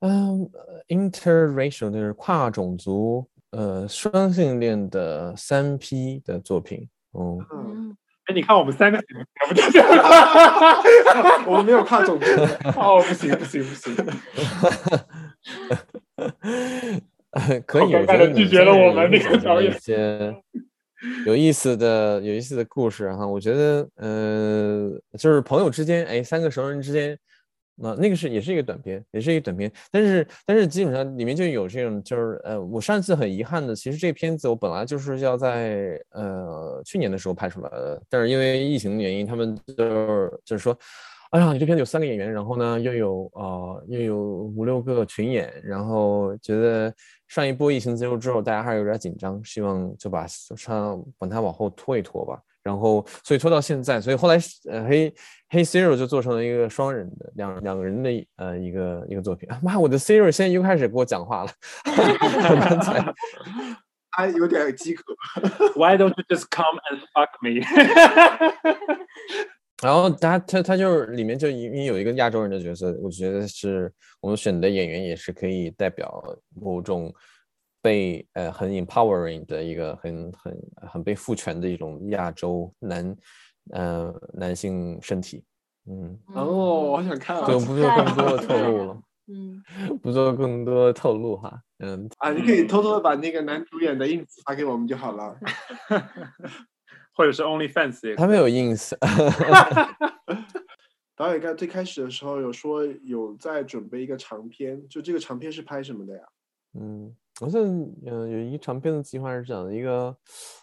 [0.00, 0.48] 嗯
[0.88, 6.88] ，interracial 就是跨种族呃双性恋的三 P 的作品。
[7.18, 8.98] 嗯，哎，你看我们三个
[11.46, 12.26] 我们没有跨种族。
[12.78, 13.96] 哦，不行不行不行。
[17.66, 19.74] 可以，我觉得拒绝了我们那个导演。
[21.26, 27.16] 有意思的、有意思的故事哈，我觉得，呃，就是朋友之间，哎，三个熟人之间，
[27.76, 40.76] 那那个是也是一个短片，也是一个短片，但是但是基本上里面就有这种，就是呃，我上次很遗憾的，其实这片子我本来就是要在呃去年的时候拍出来的，但是因为疫情的原因，他们就是就是说。
[41.30, 46.90] 哎呀，你这片子有三个演员，然后呢又有呃又有五六个群演，然后觉得
[47.26, 52.40] 上一波疫情结束之后，大家还是有点紧张，希望就把上把它往后拖一拖吧。
[52.66, 54.36] 然后所以拖到现在，所以后来
[54.68, 55.14] 呃黑
[55.50, 59.48] 黑 Zero 就做成了一个双人的两两个人的呃一个一个作品。
[59.62, 61.50] 妈，我的 Zero 现在又开始给我讲话了，
[62.68, 63.14] 刚 才
[64.10, 65.04] 他有点饥渴。
[65.76, 67.60] Why don't you just come and fuck me？
[69.82, 76.20] 然后他他他就是里面就因为有一个亚洲人的角色，我觉得是我们选的演员也是可以代表
[76.60, 77.14] 某种
[77.86, 80.58] 被呃很 empowering 的一个很很
[80.90, 83.16] 很被赋权的一种亚洲男
[83.70, 85.44] 呃男性身体，
[85.88, 89.62] 嗯哦，我想看，就不做更多的透露了， 嗯，
[90.02, 95.38] 不做更多的透露哈，嗯啊，你可以偷偷的把那个男主演的 ins 发给我们就好了。
[97.14, 98.92] 或者是 OnlyFans 也，他没有 ins。
[101.16, 106.22] 导演刚最开始的时候有说有在准备一个长片，就这个长片是拍什么的呀？
[106.78, 107.62] 嗯，好像
[108.06, 110.16] 嗯有一长篇的计划是讲一个，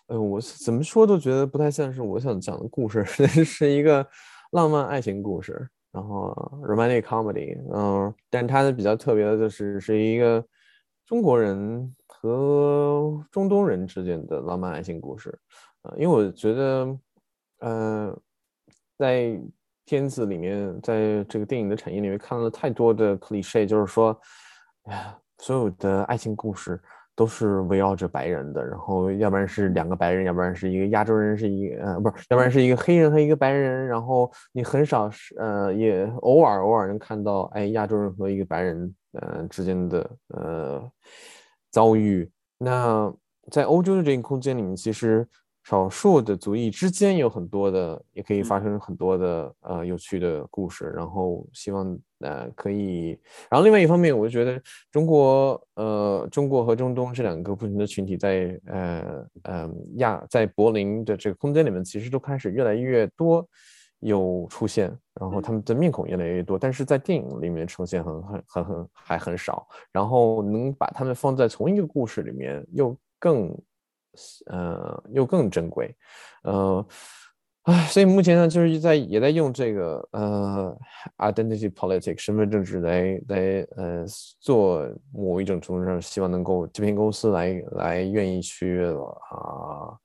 [0.07, 3.05] 呃，我怎么说都觉得不太像是我想讲的故事，
[3.45, 4.05] 是一个
[4.51, 10.43] 浪漫爱情故事，然后 romantic comedy，嗯，但它的比较特别的就是是一个
[11.05, 15.38] 中国人和中东人之间的浪漫爱情故事。
[15.97, 16.97] 因为我觉得，
[17.59, 18.17] 呃，
[18.97, 19.38] 在
[19.86, 24.17] 片子里面，在这个电影的产业里面看了太多的 cliche，就是说，
[24.84, 26.80] 哎呀，所有的爱情故事
[27.14, 40.91] 都是围绕着白人的，然后要不然是两个白人，要不然是一个亚洲人，是一呃，不是，要不然是一个黑人和一个白人，然后你很少是呃，也偶尔偶尔能看到，哎，亚洲人和一个白人呃之间的呃
[41.70, 42.32] 遭遇。
[42.58, 43.14] 那
[43.52, 45.28] 在欧洲的这个空间里面，其实。
[45.64, 50.91] 少数的族裔之间有很多的，也可以发生很多的呃有趣的故事。
[50.95, 53.18] 然后希望呃可以，
[53.49, 54.61] 然后另外一方面，我就觉得
[54.91, 63.47] 中国呃中国和中东这两个不同的群体在呃呃亚在柏林的这个空间里面，其实都开始越来越多
[64.01, 69.66] 有出现，然后他们的面孔越来越多，但是在电影里面呈现很很很很还很少。
[69.93, 73.57] 然后能把他们放在同一个故事里面，又更。
[74.47, 75.95] 呃，又更珍贵，
[76.43, 76.86] 呃，
[77.64, 80.78] 唉，所以目前呢，就是在也在用这个呃
[81.18, 84.05] ，identity politics 身份政治来来呃
[84.39, 88.84] 做某一种程度上，希望能够这片公司来来愿意去
[89.30, 89.95] 啊。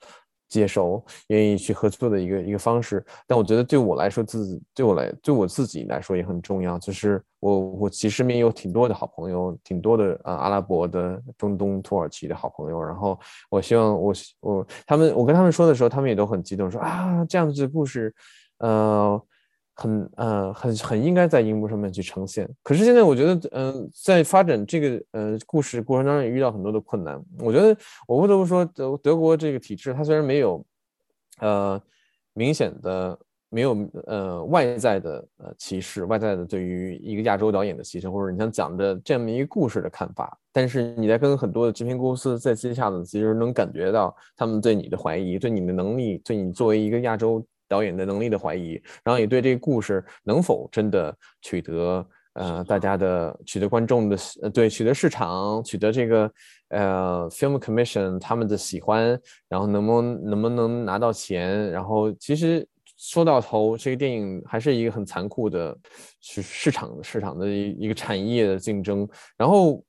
[0.48, 6.78] 接受愿意去合作的一个一个方式，但我觉得对我来说，自己对我来对我自己来说也很重要。
[6.78, 12.82] 就是我我其实面有挺多的好朋友，挺多的啊阿拉伯的、中东、土耳其的好朋友。
[12.82, 13.18] 然后
[13.50, 18.14] 我希望我我他们我跟他们说的时候，他们也都很激动，说啊这样子的故事，
[18.58, 19.22] 呃。
[19.80, 27.22] 很呃很很应该在荧幕上面去呈现，可是现在我觉得，嗯，在发展这个呃故事过程当中也遇到很多的困难。
[27.38, 27.68] 我觉得
[28.08, 30.66] 我不得不说，德德国这个体制，它虽然没有
[31.38, 31.80] 呃
[32.34, 33.16] 明显的
[33.50, 47.40] 没有呃外在的呃歧视，外在的对于一个亚洲导演的歧视，或者你想讲的这么一个故事的看法，但是你在跟很多的制片公司在接洽的，其实能感觉到他们对你的怀疑，对你的能力，对你作为一个亚洲。
[47.68, 54.16] 导演的能力的怀疑，然后也对这个故事能否真的取得呃大家的取得观众的
[54.52, 56.32] 对取得市场取得这个
[56.68, 61.70] 呃 film commission 他们的喜欢，然后能不能能不能拿到钱？
[61.70, 62.66] 然后其实
[62.96, 65.76] 说到头，这个电影还是一个很残酷的
[66.20, 69.06] 市市场市场的一一个产业的竞争。
[69.36, 69.84] 然后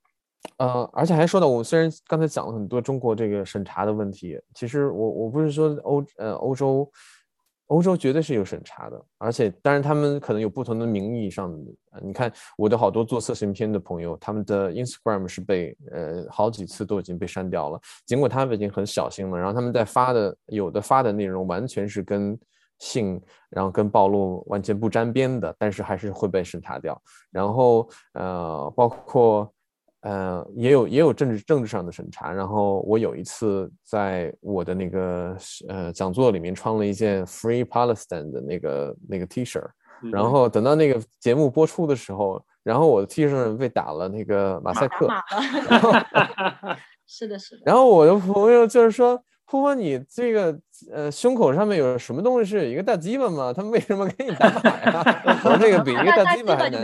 [0.57, 6.91] 呃，而且还说到我虽然刚才讲了很多中国这个审查的问题，其实我我不是说欧呃欧洲。
[7.69, 11.71] 欧洲绝对是有审查的，而且当然他们可能有不同的名义上的。
[12.01, 19.37] 你看我的好多做色情片的朋友，他们的 Instagram 是被呃好几次都已经被删掉了，尽管他们已经很小心了。
[19.37, 22.37] 然后他们在发的有的发的内容完全是跟
[22.79, 26.99] 性，然后跟暴露完全不沾边的，但是还是会被审查掉。
[27.29, 29.51] 然后呃，包括
[30.01, 32.31] 呃，也有也有政治政治上的审查。
[32.31, 35.37] 然后我有一次在我的那个
[35.67, 39.61] 呃讲座里面穿了一件 Free Palestine 的那个那个 T 恤，
[40.11, 45.07] 然后等到那个节目播出的时候，然后我的 T 恤上被打了那个马赛克。
[47.07, 47.63] 是的，是的。
[47.65, 49.21] 然后我的朋友就是说。
[49.49, 50.59] 婆婆，你这个
[50.91, 53.51] 呃胸口上面有什么东西是一个大鸡巴吗？
[53.51, 55.23] 他们为什么给你打码呀？
[55.25, 56.81] 我说这个比一个大鸡巴还难，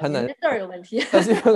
[0.00, 0.98] 还难，字儿有问题。
[1.12, 1.52] 大鸡巴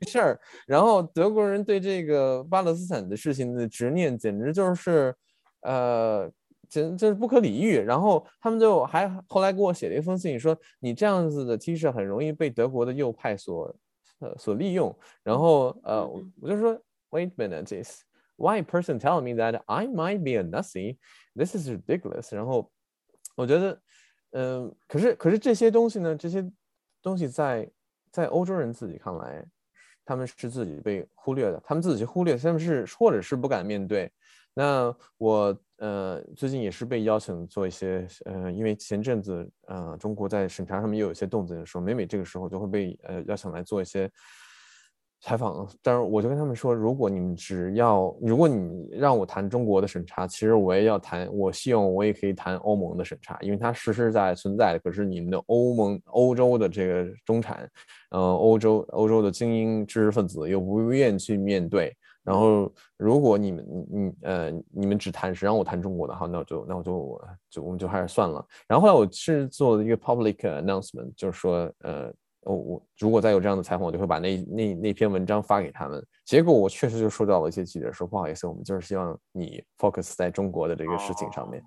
[0.00, 0.40] 没事儿。
[0.66, 5.14] 然后德国人对这个巴勒斯坦的事情的执念简直就是
[5.60, 6.28] 呃，
[6.68, 7.78] 简就是不可理喻。
[7.78, 13.72] 然后他们就还后来给我写了一封信，说你这样子的 T 恤很容易被德国的右派所
[14.18, 14.92] 呃所利用。
[15.22, 16.04] 然后呃，
[16.40, 16.76] 我就说
[17.10, 18.00] Wait a minute, this.
[18.36, 20.98] Why person telling me that I might be a Nazi?
[21.34, 22.34] This is ridiculous.
[22.34, 22.72] 然后
[23.36, 23.80] 我觉得，
[24.32, 26.50] 嗯，可是可是这些东西呢，这些
[27.02, 27.70] 东西在
[28.10, 29.44] 在欧洲人自己看来，
[30.04, 34.10] 他们是自己被忽略的，他们自己忽略，他们是或者是不敢面对。
[34.54, 44.10] 那我呃最近也是被邀请做一些呃，因为前阵子呃中国在审查上面又有一些动静的时候，每每这个时候就会被呃邀请来做一些。
[45.24, 54.80] 采访，但是我就跟他们说，如果你们只要，如果你让我谈中国的审查，其实我也要谈，我希望我也可以谈欧盟的审查，因为它实实在在存在的。
[54.80, 57.70] 可是你们的欧盟、欧洲的这个中产，
[58.10, 61.96] 呃，欧洲、欧洲的精英知识分子又不愿去面对。
[62.24, 68.44] 然后，如果你们，你，呃，你们只谈，只让我谈中国的话，那我就，那我就，就我们就还是算了。
[68.66, 72.12] 然后后来我是做了一个 public announcement，就是说，呃。
[72.44, 76.04] 我我如果再有这样的采访，我就会把那那那篇文章发给他们。
[76.24, 81.62] 结果我确实就收到了一些记者说，不好意思，我们就是希望你 focus 在中国的这个事情上面。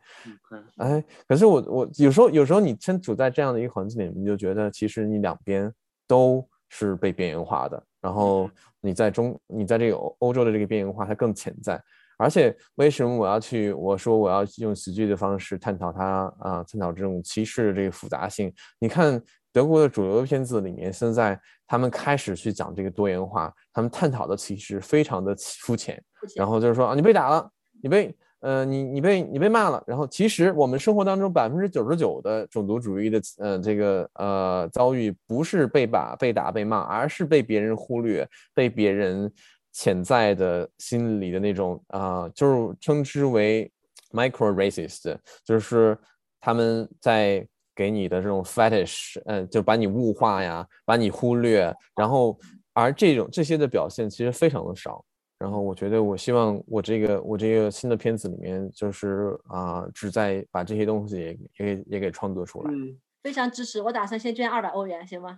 [0.77, 5.71] 哎，可是我我有时候有时候你身处在这样的一个环境里，你就觉得其实你两边
[6.07, 7.81] 都是被边缘化的。
[8.01, 8.49] 然后
[8.81, 11.81] 你在中你在这个欧欧洲的这个边缘化它更潜在。
[12.17, 18.53] 而且为什么我要去我说我要用喜剧的方式探讨它啊，探讨这种歧视的这个复杂性？
[18.79, 19.23] 你看。
[19.55, 25.97] 德国的主流的片子里面，现在他们开始去讲这个多元化，他们探讨的其实非常的肤浅。
[26.35, 27.49] 然后就是说啊，你被打了，
[27.81, 29.81] 你被呃，你你被你被骂了。
[29.87, 39.31] 然后其实我们生活当中百分之九十九的种族主义的呃这个呃遭遇，不是被打被打被骂，而是被别人忽略，被别人
[39.71, 43.71] 潜在的心理的那种啊，就是称之为
[44.11, 45.97] micro racist，就是
[46.41, 47.47] 他们在。
[47.75, 52.39] 给你的这种 fetish，嗯，就把你物化呀，把你忽略，然后
[52.73, 55.03] 而这种这些的表现其实非常的少。
[55.37, 61.17] 然后我觉得，我希望我这个我这个新的片子里面，就是啊，旨在把这些东西
[61.57, 62.71] 也也也给创作出来。
[62.71, 63.81] 嗯，非常支持。
[63.81, 65.37] 我打算先捐二百欧元，行吗？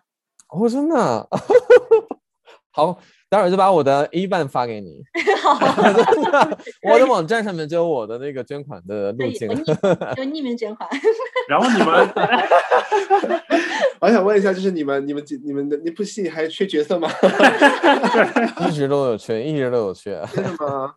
[0.50, 1.28] 哦，真的。
[2.78, 3.00] 好。
[3.30, 5.04] 待会儿就把我的 A 半发给你。
[6.90, 9.74] 我的网站上面就有我的那个捐款的路径，就
[10.24, 10.90] 匿名捐款。
[11.50, 12.10] 然后你们，
[14.00, 17.10] 我想问一下，就是你们、你们、你们的那部戏还缺角色吗？
[18.66, 20.26] 一直都有缺，一直都有缺。
[20.34, 20.94] 真的吗？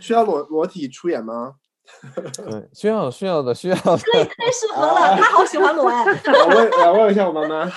[0.00, 1.52] 需要裸裸体出演吗？
[2.34, 3.76] 对，需要需要的需要。
[3.76, 6.04] 可以太适合了，他好喜欢裸哎。
[6.24, 7.70] 我问，我问一下我妈妈。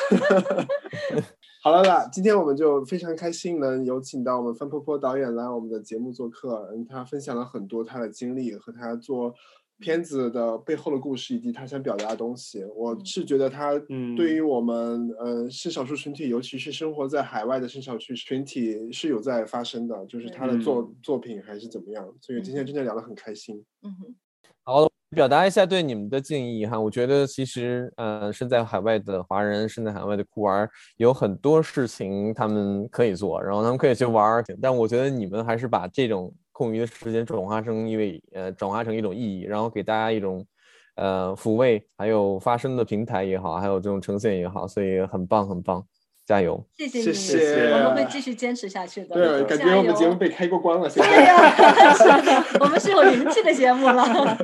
[1.66, 9.34] 好了啦，今天我们就非常开心能有请到我们范婆婆导演来我们的节目做客，嗯，他分享了很多他的经历和他做
[9.80, 12.63] 片子的背后的故事，以及他想表达的东西。
[12.76, 13.74] 我是觉得他
[14.16, 23.66] 对于我们呃性少数群体，尤其是生活在海外的性少数群体是有在发生的，就是他的作作品还是怎么样，所以今天真的聊得很开心。
[23.82, 24.16] 嗯哼，
[24.64, 24.88] 好。
[25.12, 40.46] 表达一下对你们的敬意哈，我觉得其实呃身在海外的华人，身在海外的酷儿有很多事情他们可以做，然后他们可以去玩，但我觉得你们还是把这种空余的时间转化成一位呃转化成一种意义，然后给大家一种
[40.96, 45.86] 呃抚慰还有发声的平台也好，还有这种呈现也好，所以很棒很棒。
[46.26, 46.65] 加油！
[46.76, 49.13] 谢谢你，我们会继续坚持下去的。
[49.13, 50.89] 对，感觉我们节目被开过光了。
[50.89, 54.38] 对呀，我们是有灵气的节目了。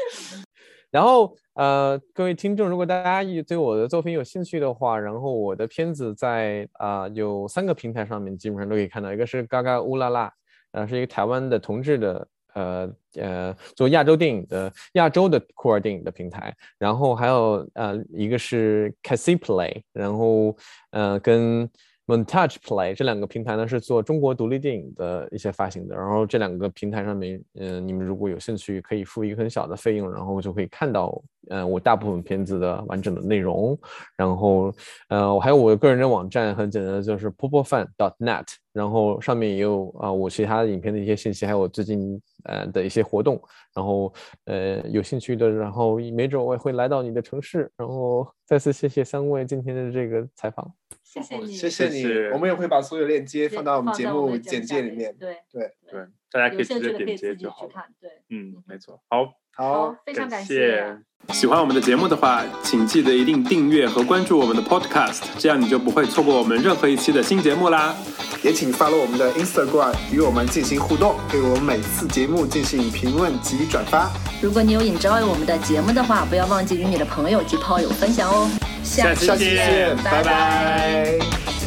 [0.90, 10.30] 然后呃，各位听众，如果大家对我的作品有兴趣的话，然后我的片子在啊有三个平台上面基本上都可以看到，一个是嘎嘎乌拉拉，
[10.72, 12.28] 呃，是一个台湾的同志的。
[12.54, 20.56] 呃呃，做亚洲电影的亚洲的酷儿电影的平台，然后还有呃一个是 Cassie Play，然后
[20.90, 21.68] 呃跟
[22.10, 33.78] Montage Play 这两个平台呢是做中国独立电影的一些发行的，然后这两个平台上面，嗯，你们如果有兴趣，可以付一个很小的费用，然后就可以看到，嗯，我大部分片子的完整的内容。
[34.16, 34.74] 然后，
[35.08, 43.40] 呃，我还有我个人的网站，很简单的就是 popofan.net，然后上面也有啊我其他的影片的一些信息，还有我最近呃的一些活动。
[43.72, 44.12] 然后，
[44.46, 47.70] 呃，有兴趣的，然后没准我也会来到你的城市。
[47.76, 50.68] 然后，再次谢谢三位今天的这个采访。
[51.10, 52.04] 谢谢你，谢谢你。
[52.32, 55.12] 我们也会把所有链接放到我们节目简介里面。
[55.18, 57.68] 对对对，大家可以直接点击就好。
[58.00, 59.02] 对，嗯，没错。
[59.08, 61.02] 好，好，非常感谢。
[61.32, 67.94] 喜欢我们的节目的话，请记得一定订阅和关注我们的 Podcast，这样你就不会错过我们任何一期的新节目啦。
[68.42, 74.10] 也请发了我们的 Instagram 与我们进行互动，对我们每次节目进行评论及转发。
[74.42, 78.50] 如果你有 enjoy 我们的节目的话，不要忘记与你的朋友及炮友分享哦。
[78.82, 81.59] 下期见，拜拜。